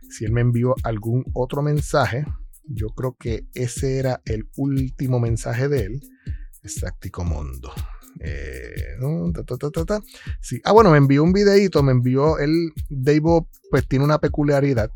si 0.08 0.24
él 0.24 0.32
me 0.32 0.40
envió 0.40 0.74
algún 0.82 1.24
otro 1.34 1.62
mensaje. 1.62 2.24
Yo 2.64 2.88
creo 2.88 3.16
que 3.18 3.46
ese 3.54 3.98
era 3.98 4.20
el 4.24 4.48
último 4.56 5.20
mensaje 5.20 5.68
de 5.68 5.84
él. 5.84 6.00
Exactico 6.62 7.24
Mundo. 7.24 7.72
Eh. 8.20 8.96
Ah, 10.64 10.72
bueno, 10.72 10.90
me 10.90 10.98
envió 10.98 11.22
un 11.22 11.32
videito, 11.32 11.82
me 11.82 11.92
envió 11.92 12.36
Dave, 12.88 13.46
pues 13.70 13.86
tiene 13.88 14.04
una 14.04 14.18
peculiaridad. 14.18 14.90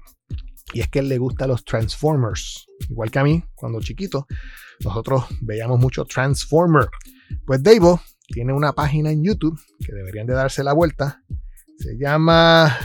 Y 0.72 0.80
es 0.80 0.88
que 0.88 0.98
él 0.98 1.08
le 1.08 1.18
gusta 1.18 1.46
los 1.46 1.64
Transformers. 1.64 2.66
Igual 2.90 3.10
que 3.10 3.18
a 3.18 3.24
mí, 3.24 3.44
cuando 3.54 3.80
chiquito, 3.80 4.26
nosotros 4.84 5.24
veíamos 5.40 5.78
mucho 5.78 6.04
Transformer. 6.04 6.88
Pues 7.46 7.62
Dave 7.62 7.98
tiene 8.28 8.52
una 8.52 8.72
página 8.72 9.10
en 9.10 9.22
YouTube 9.22 9.60
que 9.84 9.92
deberían 9.92 10.26
de 10.26 10.34
darse 10.34 10.64
la 10.64 10.72
vuelta. 10.72 11.22
Se 11.78 11.96
llama 11.98 12.76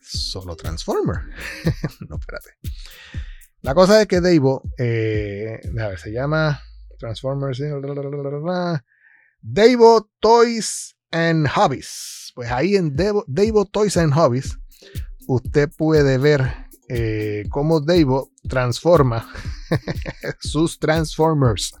Solo 0.00 0.56
Transformer. 0.56 1.16
no, 2.08 2.16
espérate. 2.16 2.50
La 3.60 3.74
cosa 3.74 4.00
es 4.00 4.06
que 4.06 4.20
Dave, 4.20 4.60
eh, 4.78 5.60
a 5.78 5.88
ver, 5.88 5.98
se 5.98 6.12
llama 6.12 6.60
Transformers. 6.98 7.60
Dave 9.40 9.78
Toys 10.20 10.96
and 11.10 11.48
Hobbies. 11.48 12.32
Pues 12.34 12.50
ahí 12.50 12.76
en 12.76 12.94
Dave, 12.94 13.64
Toys 13.72 13.96
and 13.96 14.14
Hobbies, 14.14 14.58
usted 15.26 15.70
puede 15.76 16.18
ver 16.18 16.68
eh, 16.88 17.44
cómo 17.50 17.80
Dave 17.80 18.24
transforma 18.48 19.28
sus 20.40 20.78
Transformers. 20.78 21.74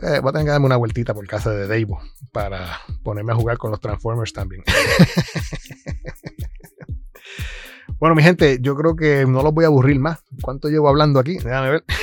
Voy 0.00 0.28
a 0.28 0.32
tener 0.32 0.46
que 0.46 0.50
darme 0.50 0.66
una 0.66 0.76
vueltita 0.76 1.14
por 1.14 1.26
casa 1.26 1.50
de 1.50 1.66
Dave 1.66 1.88
para 2.32 2.80
ponerme 3.02 3.32
a 3.32 3.36
jugar 3.36 3.58
con 3.58 3.70
los 3.70 3.80
Transformers 3.80 4.32
también. 4.32 4.62
bueno, 7.98 8.14
mi 8.14 8.22
gente, 8.22 8.58
yo 8.60 8.74
creo 8.74 8.96
que 8.96 9.26
no 9.26 9.42
los 9.42 9.52
voy 9.52 9.64
a 9.64 9.68
aburrir 9.68 9.98
más. 9.98 10.20
¿Cuánto 10.40 10.68
llevo 10.68 10.88
hablando 10.88 11.20
aquí? 11.20 11.34
Déjame 11.34 11.70
ver. 11.70 11.84